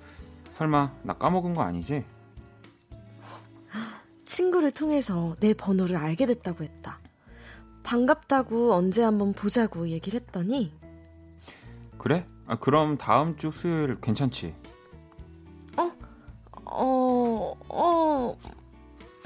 [0.51, 2.03] 설마 나 까먹은 거 아니지?
[4.41, 6.99] 친구를 통해서 내 번호를 알게 됐다고 했다.
[7.83, 10.73] 반갑다고 언제 한번 보자고 얘기를 했더니
[11.99, 12.25] 그래?
[12.47, 14.55] 아, 그럼 다음 주 수요일 괜찮지?
[15.77, 15.91] 어,
[16.65, 18.37] 어, 어,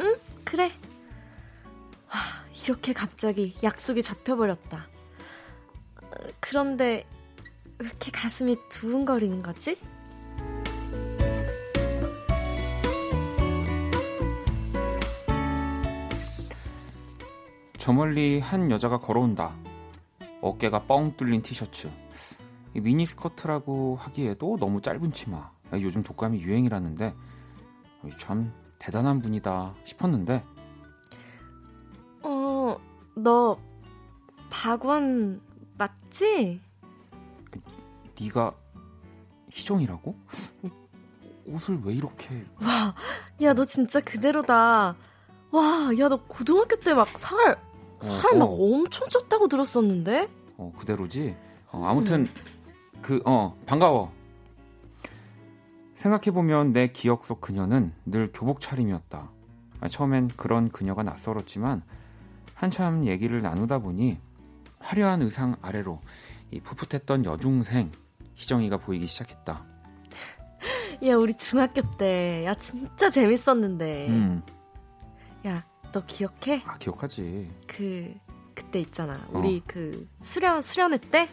[0.02, 0.16] 응?
[0.44, 0.70] 그래.
[2.10, 2.20] 와,
[2.66, 4.86] 이렇게 갑자기 약속이 잡혀버렸다.
[6.42, 7.08] 그런데
[7.78, 9.78] 왜 이렇게 가슴이 두근거리는 거지?
[17.86, 19.56] 저 멀리 한 여자가 걸어온다.
[20.42, 21.88] 어깨가 뻥 뚫린 티셔츠.
[22.74, 25.52] 미니스커트라고 하기에도 너무 짧은 치마.
[25.74, 27.14] 요즘 독감이 유행이라는데
[28.18, 30.44] 참 대단한 분이다 싶었는데.
[32.24, 32.76] 어,
[33.14, 33.56] 너
[34.50, 35.40] 박원
[35.78, 36.60] 맞지?
[38.20, 38.52] 네가
[39.52, 40.16] 희정이라고?
[41.46, 42.48] 옷을 왜 이렇게?
[42.64, 42.96] 와,
[43.44, 44.96] 야 너 진짜 그대로다.
[45.52, 47.64] 와, 야 너 고등학교 때 막 살
[48.06, 48.76] 살막 어, 어.
[48.76, 50.30] 엄청 쪘다고 들었었는데?
[50.58, 51.36] 어, 그대로지.
[51.72, 52.28] 어, 아무튼 음.
[53.02, 54.12] 그 어, 반가워.
[55.94, 59.30] 생각해 보면 내 기억 속 그녀는 늘 교복 차림이었다.
[59.82, 61.82] 아, 처음엔 그런 그녀가 낯설었지만
[62.54, 64.18] 한참 얘기를 나누다 보니
[64.80, 66.00] 화려한 의상 아래로
[66.52, 67.92] 이 풋풋했던 여중생
[68.36, 69.66] 희정이가 보이기 시작했다.
[71.06, 74.08] 야, 우리 중학교 때, 야, 진짜 재밌었는데.
[74.10, 74.42] 음.
[75.46, 75.66] 야,
[75.96, 76.62] 너 기억해?
[76.66, 77.50] 아 기억하지.
[77.68, 78.14] 그
[78.54, 79.26] 그때 있잖아.
[79.32, 79.62] 우리 어.
[79.66, 81.30] 그 수련 수련회 때.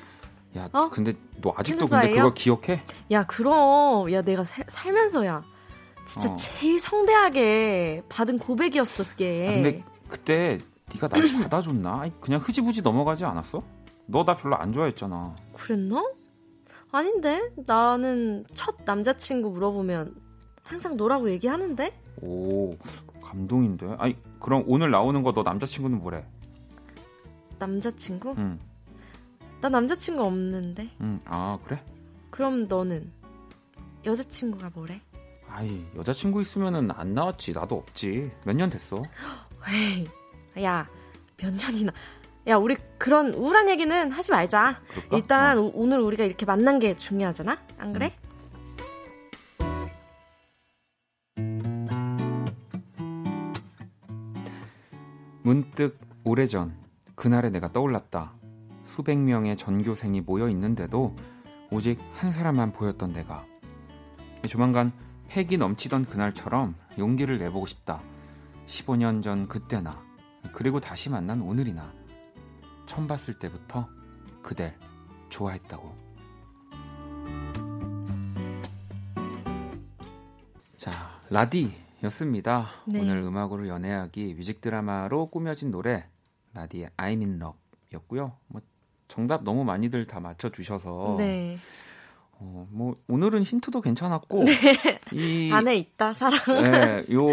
[0.57, 0.89] 야, 어?
[0.89, 2.81] 근데 너 아직도 근데 그거 기억해?
[3.11, 5.43] 야, 그럼 야 내가 사, 살면서야
[6.07, 6.37] 진짜 어.
[6.37, 9.49] 제일 성대하게 받은 고백이었었게.
[9.49, 10.61] 아, 근데 그때
[10.95, 12.05] 네가 날 받아줬나?
[12.21, 13.65] 그냥 흐지부지 넘어가지 않았어?
[14.07, 15.35] 너 나 별로 안 좋아했잖아.
[15.55, 16.05] 그랬나?
[16.93, 20.15] 아닌데 나는 첫 남자친구 물어보면
[20.63, 21.99] 항상 너라고 얘기하는데.
[22.21, 22.77] 오
[23.23, 23.97] 감동인데.
[23.99, 26.25] 아니 그럼 오늘 나오는 거 너 남자친구는 뭐래?
[27.59, 28.35] 남자친구?
[28.39, 28.59] 응.
[29.61, 30.91] 나 남자친구 없는데.
[31.01, 31.21] 응.
[31.25, 31.83] 아 그래?
[32.31, 33.11] 그럼 너는
[34.05, 35.01] 여자친구가 뭐래?
[35.49, 37.53] 아이 여자친구 있으면은 안 나왔지.
[37.53, 38.31] 나도 없지.
[38.45, 39.03] 몇 년 됐어?
[40.57, 40.63] 왜?
[40.65, 40.89] 야,
[41.37, 41.93] 몇 년이나.
[42.49, 44.81] 야, 우리 그런 우울한 얘기는 하지 말자.
[44.89, 45.17] 그럴까?
[45.17, 45.71] 일단 어.
[45.75, 47.57] 오늘 우리가 이렇게 만난 게 중요하잖아?
[47.79, 48.13] 안 그래?
[48.22, 48.22] 응.
[55.45, 56.77] 문득 오래전
[57.17, 58.35] 그날의 내가 떠올랐다.
[58.85, 61.17] 수백 명의 전교생이 모여 있는데도
[61.71, 63.45] 오직 한 사람만 보였던 내가.
[64.49, 64.93] 조만간
[65.27, 68.03] 패기 넘치던 그날처럼 용기를 내보고 싶다.
[68.67, 70.01] 15년 전 그때나,
[70.53, 71.93] 그리고 다시 만난 오늘이나.
[72.87, 73.89] 처음 봤을 때부터
[74.43, 74.79] 그댈
[75.29, 75.97] 좋아했다고.
[80.77, 80.91] 자,
[81.31, 82.71] 라디 였습니다.
[82.87, 83.01] 네.
[83.01, 86.07] 오늘 음악으로 연애하기 뮤직 드라마로 꾸며진 노래
[86.55, 88.33] 라디의 I'm in Love였고요.
[88.49, 88.61] 뭐
[89.09, 91.57] 정답 너무 많이들 다 맞춰 주셔서 네.
[92.33, 94.55] 어, 뭐 오늘은 힌트도 괜찮았고 네.
[95.13, 96.41] 이 안에 있다 사랑.
[96.47, 97.29] 네, 요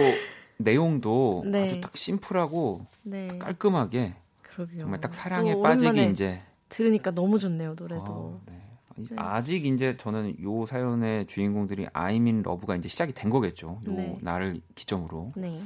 [0.58, 1.66] 내용도 네.
[1.66, 3.28] 아주 딱 심플하고 네.
[3.40, 4.82] 깔끔하게 그러게요.
[4.82, 8.40] 정말 딱 사랑에 빠지기 이제 들으니까 너무 좋네요 노래도.
[8.46, 8.69] 아, 네.
[9.10, 9.16] 네.
[9.18, 13.82] 아직 이제 저는 요 사연의 주인공들이 I'm in Love가 이제 시작이 된 거겠죠.
[13.86, 14.18] 요 네.
[14.22, 15.34] 나를 기점으로.
[15.36, 15.62] 네.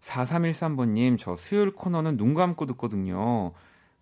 [0.00, 3.52] 4313번님, 저 수요일 코너는 눈 감고 듣거든요.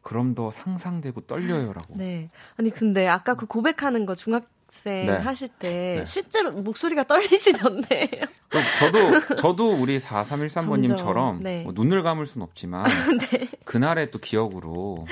[0.02, 1.96] 그럼 더 상상되고 떨려요라고.
[1.96, 2.30] 네.
[2.56, 5.12] 아니 근데 아까 그 고백하는 거 중학 생 네.
[5.16, 6.04] 하실 때 네.
[6.04, 8.10] 실제로 목소리가 떨리시던데.
[8.78, 11.62] 저도 저도 우리 4313번님처럼 네.
[11.62, 12.84] 뭐 눈을 감을 순 없지만
[13.30, 13.48] 네.
[13.64, 15.06] 그날의 또 기억으로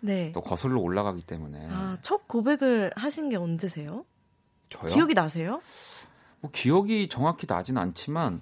[0.00, 0.32] 네.
[0.32, 1.68] 또 거슬러 올라가기 때문에.
[1.70, 4.04] 아, 첫 고백을 하신 게 언제세요?
[4.68, 4.86] 저요?
[4.86, 5.60] 기억이 나세요?
[6.40, 8.40] 뭐 기억이 정확히 나진 않지만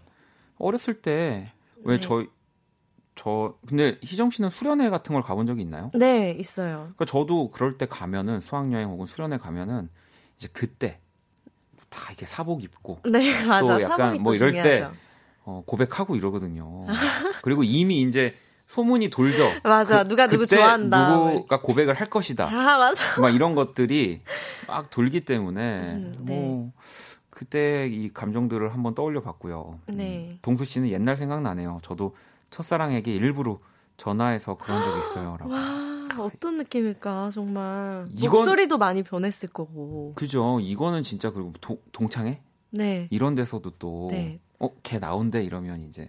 [0.59, 1.53] 어렸을 때
[1.87, 2.31] 왜 저희 네.
[3.15, 5.91] 저 근데 희정 씨는 수련회 같은 걸 가본 적이 있나요?
[5.95, 6.93] 네, 있어요.
[6.97, 9.89] 그러니까 저도 그럴 때 가면은 수학 여행 혹은 수련회 가면은
[10.37, 11.01] 이제 그때
[11.89, 13.79] 다 이렇게 사복 입고 네, 맞아.
[13.79, 14.69] 또 약간 뭐 이럴 중요하죠.
[14.69, 14.99] 때
[15.45, 16.87] 어, 고백하고 이러거든요.
[17.43, 18.35] 그리고 이미 이제
[18.67, 19.49] 소문이 돌죠.
[19.63, 20.03] 맞아.
[20.03, 21.11] 그, 누가 누구 좋아한다.
[21.11, 22.47] 누구가 고백을 할 것이다.
[22.49, 23.21] 아, 맞아.
[23.21, 24.23] 막 이런 것들이
[24.67, 26.35] 막 돌기 때문에 음, 네.
[26.35, 26.73] 뭐
[27.31, 29.79] 그때 이 감정들을 한번 떠올려 봤고요.
[29.87, 30.31] 네.
[30.33, 31.79] 음, 동수 씨는 옛날 생각나네요.
[31.83, 32.17] 저도
[32.51, 33.61] 첫사랑에게 일부러
[33.97, 35.51] 전화해서 그런 적이 있어요라고.
[35.51, 38.07] 와, 어떤 느낌일까, 정말.
[38.15, 40.13] 이건, 목소리도 많이 변했을 거고.
[40.15, 40.61] 그죠.
[40.61, 42.41] 이거는 진짜 그리고 도, 동창회?
[42.71, 43.09] 네.
[43.11, 44.41] 이런 데서도 또, 네.
[44.59, 46.09] 어, 걔 나온대 이러면 이제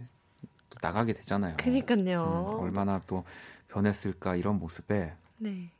[0.81, 1.57] 나가게 되잖아요.
[1.57, 2.47] 그니까요.
[2.51, 3.23] 음, 얼마나 또
[3.69, 5.13] 변했을까 이런 모습에.
[5.37, 5.71] 네.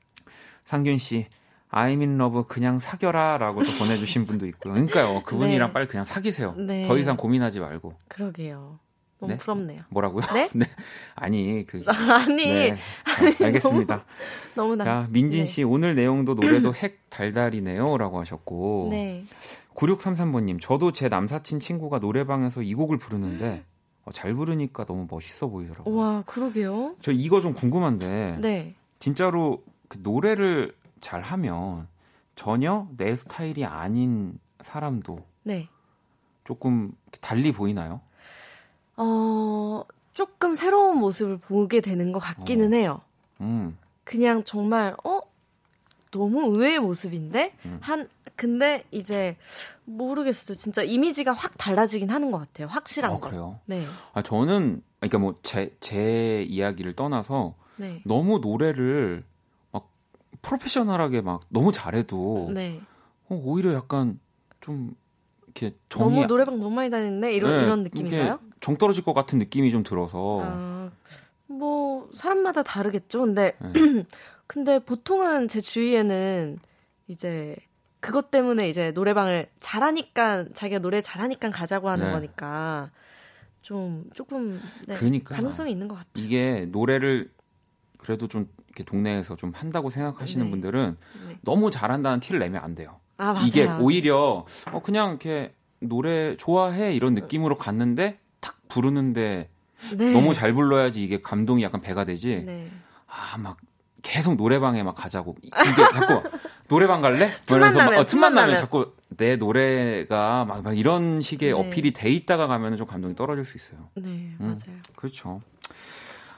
[0.66, 1.28] 상균 씨,
[1.72, 4.74] I'm in love 그냥 사겨라 라고 또 보내주신 분도 있고요.
[4.74, 5.24] 그러니까요.
[5.26, 5.74] 그분이랑 네.
[5.74, 6.54] 빨리 그냥 사귀세요.
[6.56, 6.88] 네.
[6.88, 7.94] 더 이상 고민하지 말고.
[8.08, 8.80] 그러게요.
[9.20, 9.38] 너무 네?
[9.38, 9.84] 부럽네요.
[9.90, 10.26] 뭐라고요?
[10.34, 10.50] 네?
[10.54, 10.66] 네.
[11.16, 11.84] 아니, 그.
[11.88, 12.46] 아니.
[12.46, 12.78] 네.
[13.38, 14.06] 자, 알겠습니다.
[14.56, 15.46] 너무, 너무 자, 민진 네.
[15.46, 17.98] 씨, 오늘 내용도 노래도 핵 달달이네요.
[17.98, 18.90] 라고 하셨고.
[18.92, 19.24] 네.
[19.74, 23.64] 9633번님, 저도 제 남사친 친구가 노래방에서 이 곡을 부르는데,
[24.06, 25.96] 어, 잘 부르니까 너무 멋있어 보이더라고요.
[25.96, 26.96] 와, 그러게요.
[27.02, 28.38] 저 이거 좀 궁금한데.
[28.40, 28.76] 네.
[29.00, 31.88] 진짜로 그 노래를 잘 하면
[32.36, 35.20] 전혀 내 스타일이 아닌 사람도.
[35.44, 35.70] 네.
[36.44, 38.02] 조금 달리 보이나요?
[38.98, 39.84] 어,
[40.14, 42.76] 조금 새로운 모습을 보게 되는 것 같기는 어.
[42.76, 43.02] 해요.
[43.42, 43.78] 음.
[44.04, 45.22] 그냥 정말, 어?
[46.12, 47.54] 너무 의외의 모습인데?
[47.66, 47.78] 음.
[47.82, 49.38] 한, 근데 이제
[49.86, 50.56] 모르겠어요.
[50.56, 52.68] 진짜 이미지가 확 달라지긴 하는 것 같아요.
[52.68, 53.30] 확실한 아, 거.
[53.30, 53.60] 그래요?
[53.66, 53.86] 네.
[54.14, 58.02] 아, 저는, 그러니까 뭐 제, 제 이야기를 떠나서 네.
[58.06, 59.24] 너무 노래를
[59.72, 59.90] 막
[60.42, 62.82] 프로페셔널하게 막 너무 잘해도 네.
[63.30, 64.20] 어, 오히려 약간
[64.62, 64.96] 좀
[65.58, 68.40] 이렇게 정이 너무 노래방 너무 많이 다녔네 이런 네, 이런 느낌인가요?
[68.62, 70.42] 정 떨어질 것 같은 느낌이 좀 들어서.
[70.44, 70.92] 아,
[71.48, 73.22] 뭐 사람마다 다르겠죠.
[73.22, 73.74] 근데 네.
[74.48, 76.60] 근데 보통은 제 주위에는
[77.08, 77.56] 이제
[78.00, 82.12] 그것 때문에 이제 노래방을 잘하니까 자기가 노래 잘하니까 가자고 하는 네.
[82.12, 82.92] 거니까
[83.62, 86.12] 좀 조금 네, 그러니까 가능성이 있는 것 같아요.
[86.24, 87.32] 이게 노래를
[87.98, 90.52] 그래도 좀 이렇게 동네에서 좀 한다고 생각하시는 네.
[90.52, 90.98] 분들은
[91.28, 91.40] 네.
[91.42, 93.00] 너무 잘한다는 티를 내면 안 돼요.
[93.18, 99.50] 아, 이게 오히려 어, 그냥 이렇게 노래 좋아해 이런 느낌으로 갔는데 탁 부르는데
[99.96, 100.12] 네.
[100.12, 102.44] 너무 잘 불러야지 이게 감동이 약간 배가 되지.
[102.46, 102.72] 네.
[103.08, 103.58] 아 막
[104.04, 105.52] 계속 노래방에 막 가자고 이게
[105.94, 106.22] 자꾸
[106.70, 107.30] 노래방 갈래?
[107.46, 111.54] 틈만 나면, 어, 틈만 나면 자꾸 내 노래가 막, 막 이런 식의 네.
[111.54, 113.90] 어필이 돼 있다가 가면 좀 감동이 떨어질 수 있어요.
[113.96, 114.80] 네, 음, 맞아요.
[114.96, 115.42] 그렇죠.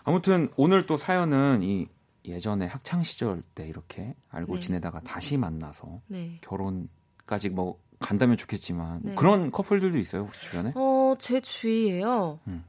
[0.03, 1.87] 아무튼 오늘 또 사연은 이
[2.29, 4.59] 예전에 학창 시절 때 이렇게 알고 네.
[4.59, 6.37] 지내다가 다시 만나서 네.
[6.41, 9.15] 결혼까지 뭐 간다면 좋겠지만 네.
[9.15, 10.71] 그런 커플들도 있어요 혹시 주변에?
[10.75, 12.39] 어, 제 주위에요.
[12.47, 12.63] 음.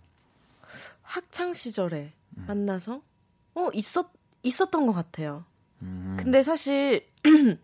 [1.02, 2.44] 학창 시절에 음.
[2.46, 3.02] 만나서
[3.54, 4.10] 어 있었
[4.42, 5.44] 있었던 것 같아요.
[5.82, 6.16] 음.
[6.18, 7.06] 근데 사실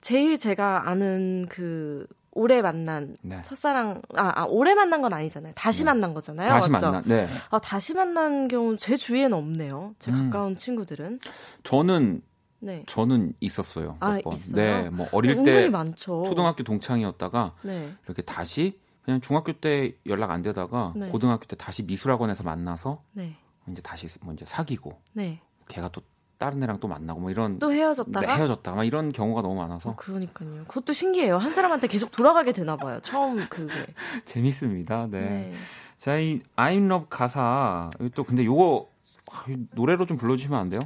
[0.00, 3.40] 제일 제가 아는 그 오래 만난 네.
[3.42, 5.52] 첫사랑 아, 아 오래 만난 건 아니잖아요.
[5.54, 5.86] 다시 네.
[5.86, 6.48] 만난 거잖아요.
[6.48, 6.86] 다시 맞죠?
[6.86, 7.04] 만난.
[7.06, 7.26] 네.
[7.50, 9.94] 아 다시 만난 경우 제 주위에는 없네요.
[9.98, 10.30] 제 음.
[10.30, 11.20] 가까운 친구들은.
[11.62, 12.22] 저는
[12.60, 12.82] 네.
[12.86, 13.96] 저는 있었어요.
[14.00, 14.54] 아, 있어요?
[14.54, 16.24] 네, 뭐 어릴 때 많죠.
[16.26, 17.92] 초등학교 동창이었다가 네.
[18.06, 21.08] 이렇게 다시 그냥 중학교 때 연락 안 되다가 네.
[21.08, 23.36] 고등학교 때 다시 미술학원에서 만나서 네.
[23.70, 25.40] 이제 다시 뭐 이제 사귀고 네.
[25.68, 26.00] 걔가 또
[26.44, 29.90] 다른 애랑 또 만나고 뭐 이런 또 헤어졌다가 네, 헤어졌다가 막 이런 경우가 너무 많아서
[29.90, 30.64] 어, 그러니까요.
[30.68, 31.38] 그것도 신기해요.
[31.38, 33.00] 한 사람한테 계속 돌아가게 되나 봐요.
[33.02, 33.72] 처음 그게
[34.26, 35.06] 재밌습니다.
[35.10, 35.20] 네.
[35.20, 35.52] 네.
[35.96, 38.88] 자, 이 I'm Love 가사 또 근데 요거
[39.32, 40.82] 아, 노래로 좀 불러주시면 안 돼요?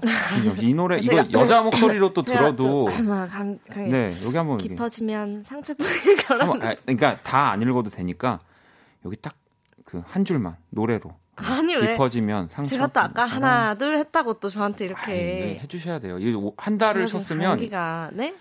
[0.60, 6.44] 이 노래 이거 여자 목소리로 또 들어도 강, 강, 네 여기 한번 깊어지면 상처뿐일 거라.
[6.62, 8.38] 아, 그러니까 다 안 읽어도 되니까
[9.04, 9.34] 여기 딱
[9.84, 11.10] 그 한 줄만 노래로
[11.44, 11.92] 아니 왜?
[11.92, 12.70] 깊어지면 상처.
[12.70, 16.18] 제가 또 아까 하나 둘 했다고 또 저한테 이렇게 아이, 네, 해주셔야 돼요.
[16.56, 17.58] 한 달을 썼으면.
[17.58, 18.34] 기가 네?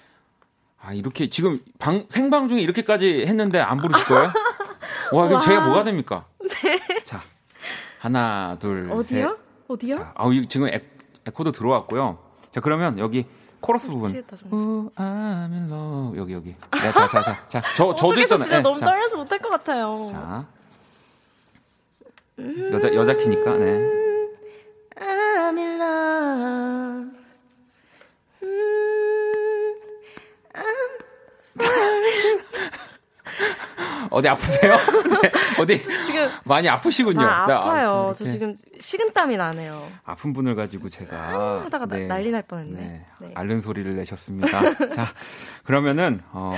[0.80, 4.32] 아 이렇게 지금 방 생방 중에 이렇게까지 했는데 안 부르실 거예요?
[5.12, 6.26] 와 그럼 제가 뭐가 됩니까?
[6.64, 6.80] 네.
[7.04, 7.20] 자
[8.00, 9.28] 하나 둘 어디요?
[9.30, 9.38] 셋.
[9.68, 9.95] 어디요?
[9.95, 10.82] 자, 아 지금 에,
[11.26, 12.20] 에코도 들어왔고요.
[12.52, 13.26] 자 그러면 여기
[13.60, 14.12] 코러스 부분.
[14.52, 16.18] Oh, I'm in love.
[16.18, 16.56] 여기 여기.
[16.72, 18.43] 네, 자, 자, 자, 자, 저 저도 있잖아요.
[18.43, 20.06] 진짜 네, 너무 떨려서 못할 것 같아요.
[20.10, 20.45] 자,
[22.71, 23.97] 여자 여자 키니까 네.
[25.57, 27.17] In love.
[34.11, 34.75] 어디 아프세요?
[35.21, 35.31] 네,
[35.61, 37.21] 어디 지금 많이 아프시군요.
[37.21, 38.07] 아, 네, 아파요.
[38.09, 39.89] 아, 저 지금 식은땀이 나네요.
[40.05, 42.81] 아픈 분을 가지고 제가 아, 하다가 네, 난리 날 뻔했네.
[42.81, 43.31] 네, 네.
[43.35, 44.88] 앓는 소리를 내셨습니다.
[44.88, 45.05] 자,
[45.63, 46.53] 그러면은 어,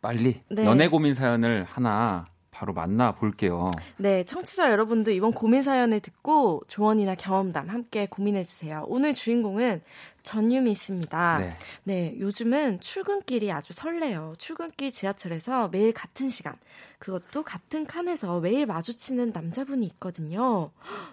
[0.00, 0.64] 빨리 네.
[0.64, 2.26] 연애 고민 사연을 하나
[2.60, 3.70] 바로 만나 볼게요.
[3.96, 8.84] 네, 청취자 여러분도 이번 고민 사연을 듣고 조언이나 경험담 함께 고민해 주세요.
[8.86, 9.80] 오늘 주인공은
[10.22, 11.38] 전유미 씨입니다.
[11.38, 11.54] 네.
[11.84, 14.34] 네, 요즘은 출근길이 아주 설레요.
[14.36, 16.54] 출근길 지하철에서 매일 같은 시간,
[16.98, 20.70] 그것도 같은 칸에서 매일 마주치는 남자분이 있거든요.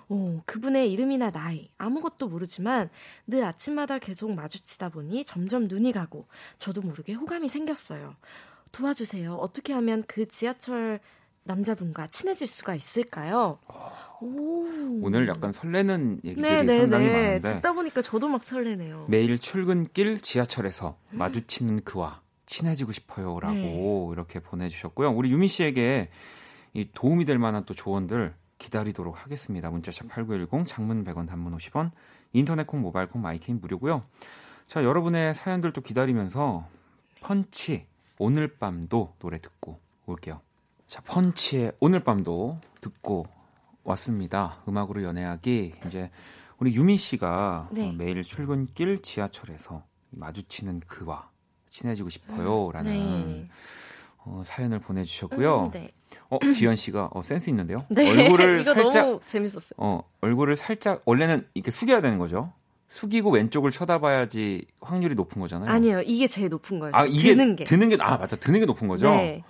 [0.10, 2.89] 오, 그분의 이름이나 나이, 아무것도 모르지만
[3.26, 6.28] 늘 아침마다 계속 마주치다 보니 점점 눈이 가고
[6.58, 8.16] 저도 모르게 호감이 생겼어요.
[8.74, 9.36] 도와주세요.
[9.36, 11.00] 어떻게 하면 그 지하철
[11.48, 13.60] 남자분과 친해질 수가 있을까요?
[14.22, 14.66] 오.
[15.02, 16.80] 오늘 약간 설레는 얘기들이 네네네.
[16.82, 19.06] 상당히 많은데 듣다 보니까 저도 막 설레네요.
[19.10, 21.18] 매일 출근길 지하철에서 음.
[21.18, 24.10] 마주치는 그와 친해지고 싶어요라고 네.
[24.14, 25.12] 이렇게 보내주셨고요.
[25.12, 26.10] 우리 유미 씨에게
[26.74, 29.70] 이 도움이 될 만한 또 조언들 기다리도록 하겠습니다.
[29.70, 31.91] 문자샵 8910 장문 100원 단문 50원
[32.34, 34.04] 인터넷 콩 모바일 콩 마이케이는 무료고요.
[34.66, 36.68] 자, 여러분의 사연들도 기다리면서
[37.22, 37.86] 펀치
[38.20, 40.41] 오늘 밤도 노래 듣고 올게요.
[40.88, 43.25] 자, 펀치의 오늘 밤도 듣고
[43.83, 44.63] 왔습니다.
[44.67, 46.09] 음악으로 연애하기 이제
[46.59, 47.89] 우리 유미 씨가 네.
[47.89, 51.29] 어, 매일 출근길 지하철에서 마주치는 그와
[51.69, 53.49] 친해지고 싶어요라는 네.
[54.23, 55.65] 어, 사연을 보내주셨고요.
[55.65, 55.91] 음, 네.
[56.29, 57.85] 어 지연 씨가 어, 센스 있는데요.
[57.89, 58.09] 네.
[58.09, 59.75] 얼굴을 살짝 재밌었어요.
[59.77, 62.53] 어 얼굴을 살짝 원래는 이렇게 숙여야 되는 거죠.
[62.88, 65.69] 숙이고 왼쪽을 쳐다봐야지 확률이 높은 거잖아요.
[65.69, 66.01] 아니에요.
[66.01, 66.93] 이게 제일 높은 거예요.
[66.95, 69.09] 아 이게 드는 게 드는 게아 맞다 드는 게 높은 거죠.
[69.09, 69.43] 네.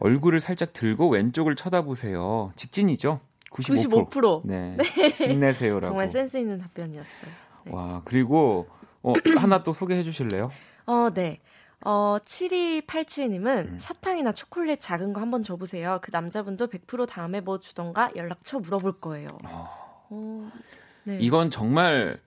[0.00, 2.52] 얼굴을 살짝 들고 왼쪽을 쳐다보세요.
[2.56, 3.20] 직진이죠.
[3.50, 4.10] 95%.
[4.10, 4.42] 95%.
[4.44, 4.76] 네.
[4.76, 5.08] 네.
[5.08, 5.86] 힘내세요라고.
[5.86, 7.30] 정말 센스 있는 답변이었어요.
[7.64, 7.72] 네.
[7.72, 8.68] 와 그리고
[9.02, 10.50] 어, 하나 또 소개해 주실래요?
[10.86, 11.40] 어 네.
[11.84, 13.78] 어, 7287님은 음.
[13.78, 16.00] 사탕이나 초콜릿 작은 거 한번 줘보세요.
[16.02, 19.28] 그 남자분도 100% 다음에 뭐 주던가 연락처 물어볼 거예요.
[19.44, 19.68] 어.
[20.10, 20.50] 어,
[21.04, 21.18] 네.
[21.20, 22.20] 이건 정말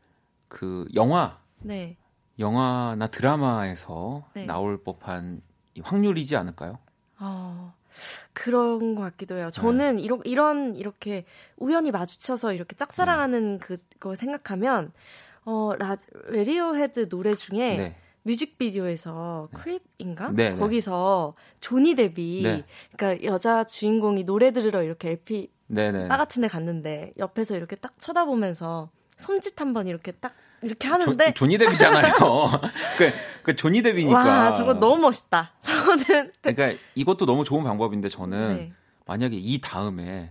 [0.47, 1.97] 그 영화, 네.
[2.39, 4.45] 영화나 드라마에서 네.
[4.45, 5.41] 나올 법한
[5.81, 6.79] 확률이지 않을까요?
[7.21, 7.73] 어,
[8.33, 9.49] 그런 것 같기도 해요.
[9.51, 10.01] 저는 네.
[10.01, 11.25] 이런, 이런, 이렇게
[11.57, 13.79] 우연히 마주쳐서 이렇게 짝사랑하는 음.
[13.99, 14.91] 그거 생각하면,
[15.45, 15.97] 어, 라,
[16.27, 17.95] 레디오 헤드 노래 중에 네.
[18.23, 19.57] 뮤직비디오에서 네.
[19.59, 20.31] Creep인가?
[20.31, 22.65] 네, 네, 거기서 조니 뎁이 네.
[22.95, 27.93] 그러니까 여자 주인공이 노래 들으러 이렇게 LP 네, 바 같은 데 갔는데 옆에서 이렇게 딱
[27.97, 32.13] 쳐다보면서 손짓 한 번 이렇게 딱 이렇게 하는데 조, 니 데비잖아요.
[32.97, 33.11] 그,
[33.43, 34.17] 그 조니 데비니까.
[34.17, 35.53] 와, 저거 너무 멋있다.
[35.61, 38.73] 저는 그러니까 이것도 너무 좋은 방법인데 저는
[39.05, 40.29] 만약에 이 다음에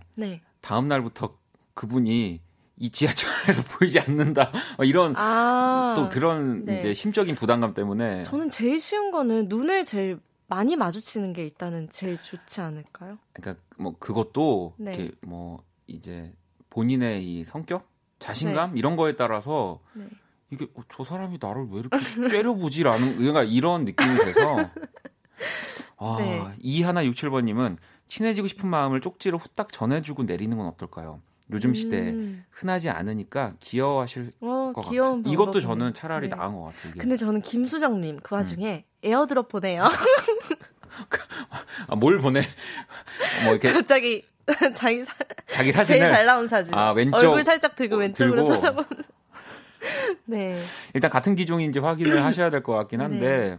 [0.61, 1.37] 다음 날부터
[1.73, 2.41] 그분이
[2.77, 4.51] 이 지하철에서 보이지 않는다
[4.83, 6.79] 이런 아, 또 그런 네.
[6.79, 12.21] 이제 심적인 부담감 때문에 저는 제일 쉬운 거는 눈을 제일 많이 마주치는 게 일단은 제일
[12.21, 13.19] 좋지 않을까요?
[13.33, 14.93] 그러니까 뭐 그것도 네.
[14.93, 16.33] 이렇게 뭐 이제
[16.71, 17.87] 본인의 이 성격,
[18.21, 18.79] 자신감 네.
[18.79, 20.05] 이런 거에 따라서 네.
[20.51, 21.97] 이게 어, 저 사람이 나를 왜 이렇게
[22.29, 24.57] 째려보지라는 그러니까 이런 느낌이 돼서
[25.97, 26.43] 아, 네.
[26.59, 31.21] 이하나 67번님은 친해지고 싶은 마음을 쪽지로 후딱 전해주고 내리는 건 어떨까요?
[31.51, 32.45] 요즘 시대에 음.
[32.49, 35.21] 흔하지 않으니까 귀여워하실 어, 것 같아요.
[35.25, 36.35] 이것도 저는 차라리 네.
[36.35, 36.91] 나은 것 같아요.
[36.91, 37.01] 이게.
[37.01, 38.89] 근데 저는 김수정님 그 와중에 음.
[39.03, 39.83] 에어드롭 보내요.
[41.87, 42.41] 아, 뭘 보내?
[43.43, 44.23] 뭐 이렇게 갑자기
[44.75, 45.13] 자기 사,
[45.47, 46.73] 자기 사진을 제일 잘 나온 사진.
[46.73, 48.55] 아 왼쪽 얼굴 살짝 들고 어, 왼쪽으로 들고.
[48.61, 49.03] 쳐다보는.
[50.25, 50.59] 네.
[50.93, 53.57] 일단 같은 기종인지 확인을 하셔야 될 것 같긴 한데, 네.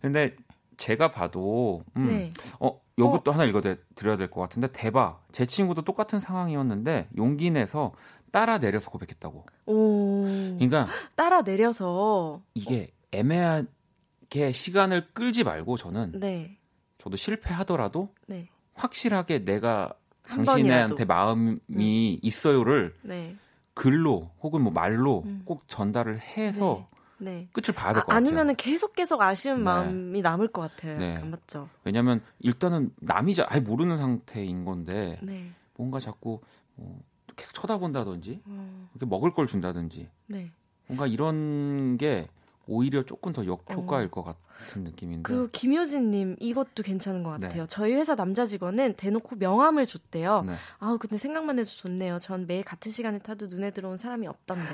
[0.00, 0.34] 근데
[0.78, 2.30] 제가 봐도 음, 네.
[2.58, 3.34] 어 요것도 어?
[3.34, 3.60] 하나 읽어
[3.94, 5.22] 드려야 될 것 같은데 대박.
[5.32, 7.92] 제 친구도 똑같은 상황이었는데 용기 내서
[8.32, 9.44] 따라 내려서 고백했다고.
[9.66, 10.24] 오.
[10.58, 16.56] 그러니까 따라 내려서 이게 애매하게 시간을 끌지 말고 저는 네.
[16.98, 18.48] 저도 실패하더라도 네.
[18.74, 19.92] 확실하게 내가
[20.30, 22.18] 당신한테 마음이 음.
[22.22, 23.36] 있어요를 네.
[23.74, 25.42] 글로 혹은 뭐 말로 음.
[25.44, 27.32] 꼭 전달을 해서 네.
[27.32, 27.48] 네.
[27.52, 28.16] 끝을 봐야 될것 아, 같아요.
[28.16, 29.64] 아니면은 계속 계속 아쉬운 네.
[29.64, 30.98] 마음이 남을 것 같아요.
[30.98, 31.14] 네.
[31.14, 31.68] 약간 맞죠?
[31.84, 35.52] 왜냐하면 일단은 남이 자, 아예 모르는 상태인 건데 네.
[35.76, 36.40] 뭔가 자꾸
[36.76, 37.00] 뭐
[37.36, 38.88] 계속 쳐다본다든지 어.
[39.06, 40.50] 먹을 걸 준다든지 네.
[40.86, 42.28] 뭔가 이런 게
[42.66, 44.10] 오히려 조금 더 역효과일 어.
[44.10, 45.22] 것 같은 느낌인데.
[45.22, 47.62] 그리고 김효진님 이것도 괜찮은 것 같아요.
[47.62, 47.68] 네.
[47.68, 50.42] 저희 회사 남자 직원은 대놓고 명함을 줬대요.
[50.46, 50.54] 네.
[50.78, 52.18] 아우 근데 생각만 해도 좋네요.
[52.18, 54.68] 전 매일 같은 시간에 타도 눈에 들어온 사람이 없던데.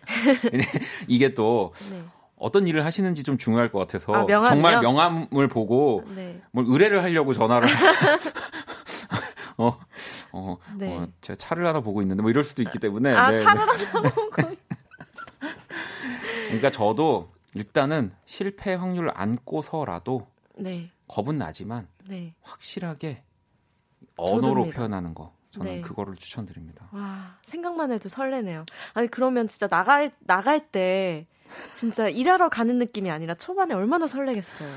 [1.08, 1.98] 이게 또 네.
[2.36, 6.40] 어떤 일을 하시는지 좀 중요할 것 같아서 아, 정말 명함을 보고 네.
[6.52, 7.68] 뭘 의뢰를 하려고 전화를
[9.58, 9.78] 어,
[10.32, 10.96] 어, 네.
[10.96, 13.36] 어, 제가 차를 하나 보고 있는데 뭐 이럴 수도 있기 때문에 아 네.
[13.38, 14.08] 차를 하나 보고
[16.50, 20.26] 그러니까 저도 일단은 실패 확률을 안고서라도
[20.58, 20.90] 네.
[21.08, 22.34] 겁은 나지만 네.
[22.42, 23.22] 확실하게
[24.16, 25.80] 언어로 표현하는 거 저는 네.
[25.80, 26.88] 그거를 추천드립니다.
[26.92, 28.64] 와, 생각만 해도 설레네요.
[28.94, 31.26] 아니, 그러면 진짜 나갈, 나갈 때
[31.74, 34.68] 진짜 일하러 가는 느낌이 아니라 초반에 얼마나 설레겠어요.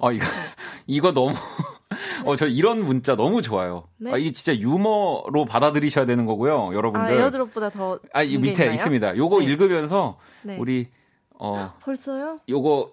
[0.00, 0.24] 아, 이거,
[0.86, 1.34] 이거 너무,
[2.26, 3.88] 어, 저 이런 문자 너무 좋아요.
[3.96, 4.12] 네?
[4.12, 7.14] 아, 이게 진짜 유머로 받아들이셔야 되는 거고요, 여러분들.
[7.14, 7.98] 아, 에어드롭보다 더.
[8.12, 8.74] 아, 이 밑에 있나요?
[8.74, 9.16] 있습니다.
[9.16, 9.46] 요거 네.
[9.46, 10.58] 읽으면서, 네.
[10.58, 10.90] 우리,
[11.38, 11.74] 어.
[11.80, 12.38] 벌써요?
[12.48, 12.92] 요거,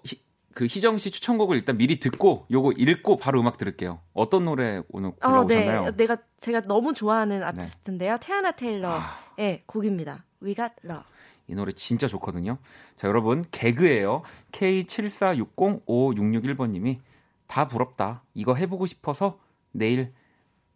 [0.54, 4.00] 그 희정 씨 추천곡을 일단 미리 듣고 요거 읽고 바로 음악 들을게요.
[4.14, 5.80] 어떤 노래 오늘 골라오셨나요?
[5.82, 5.96] 어, 네.
[5.96, 7.44] 내가 제가 너무 좋아하는 네.
[7.44, 8.14] 아티스트인데요.
[8.14, 8.20] 네.
[8.26, 9.58] 태아나 테일러의 아.
[9.66, 10.24] 곡입니다.
[10.42, 11.04] We Got Love.
[11.48, 12.56] 이 노래 진짜 좋거든요.
[12.96, 14.22] 자, 여러분, 개그예요.
[14.52, 17.00] K74605661번 님이
[17.46, 18.22] 다 부럽다.
[18.32, 19.38] 이거 해보고 싶어서
[19.72, 20.14] 내일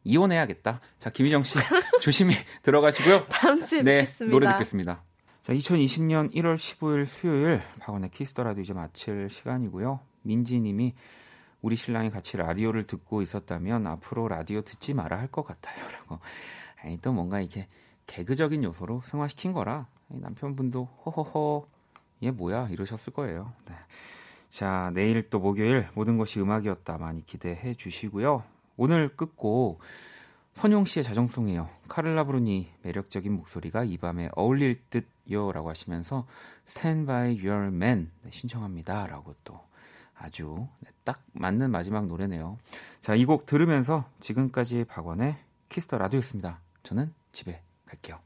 [0.05, 0.81] 이혼해야겠다.
[0.99, 1.59] 자, 김희정 씨
[2.03, 3.27] 조심히 들어가시고요.
[3.29, 4.31] 다음 주에 네, 뵙겠습니다.
[4.31, 5.03] 노래 듣겠습니다.
[5.51, 9.99] 자, 2020년 1월 15일 수요일 박원의 키스터라도 이제 마칠 시간이고요.
[10.23, 10.95] 민지님이
[11.61, 16.21] 우리 신랑이 같이 라디오를 듣고 있었다면 앞으로 라디오 듣지 마라 할 것 같아요라고
[16.85, 17.67] 아니 또 뭔가 이렇게
[18.07, 21.67] 개그적인 요소로 승화시킨 거라 남편분도 호호호
[22.23, 23.53] 얘 뭐야 이러셨을 거예요.
[23.67, 23.75] 네.
[24.51, 28.45] 자 내일 또 목요일 모든 것이 음악이었다 많이 기대해 주시고요.
[28.77, 29.81] 오늘 끝곡
[30.55, 31.69] 선용 씨의 자정송이에요.
[31.89, 36.27] 카를라 브루니 매력적인 목소리가 이 밤에 어울릴 듯요라고 하시면서
[36.67, 39.61] Stand by Your Man 네, 신청합니다라고 또
[40.15, 42.59] 아주 네, 딱 맞는 마지막 노래네요.
[43.01, 45.37] 자, 이 곡 들으면서 지금까지 박원의
[45.69, 46.61] 키스터 라디오였습니다.
[46.83, 48.19] 저는 집에 갈게요.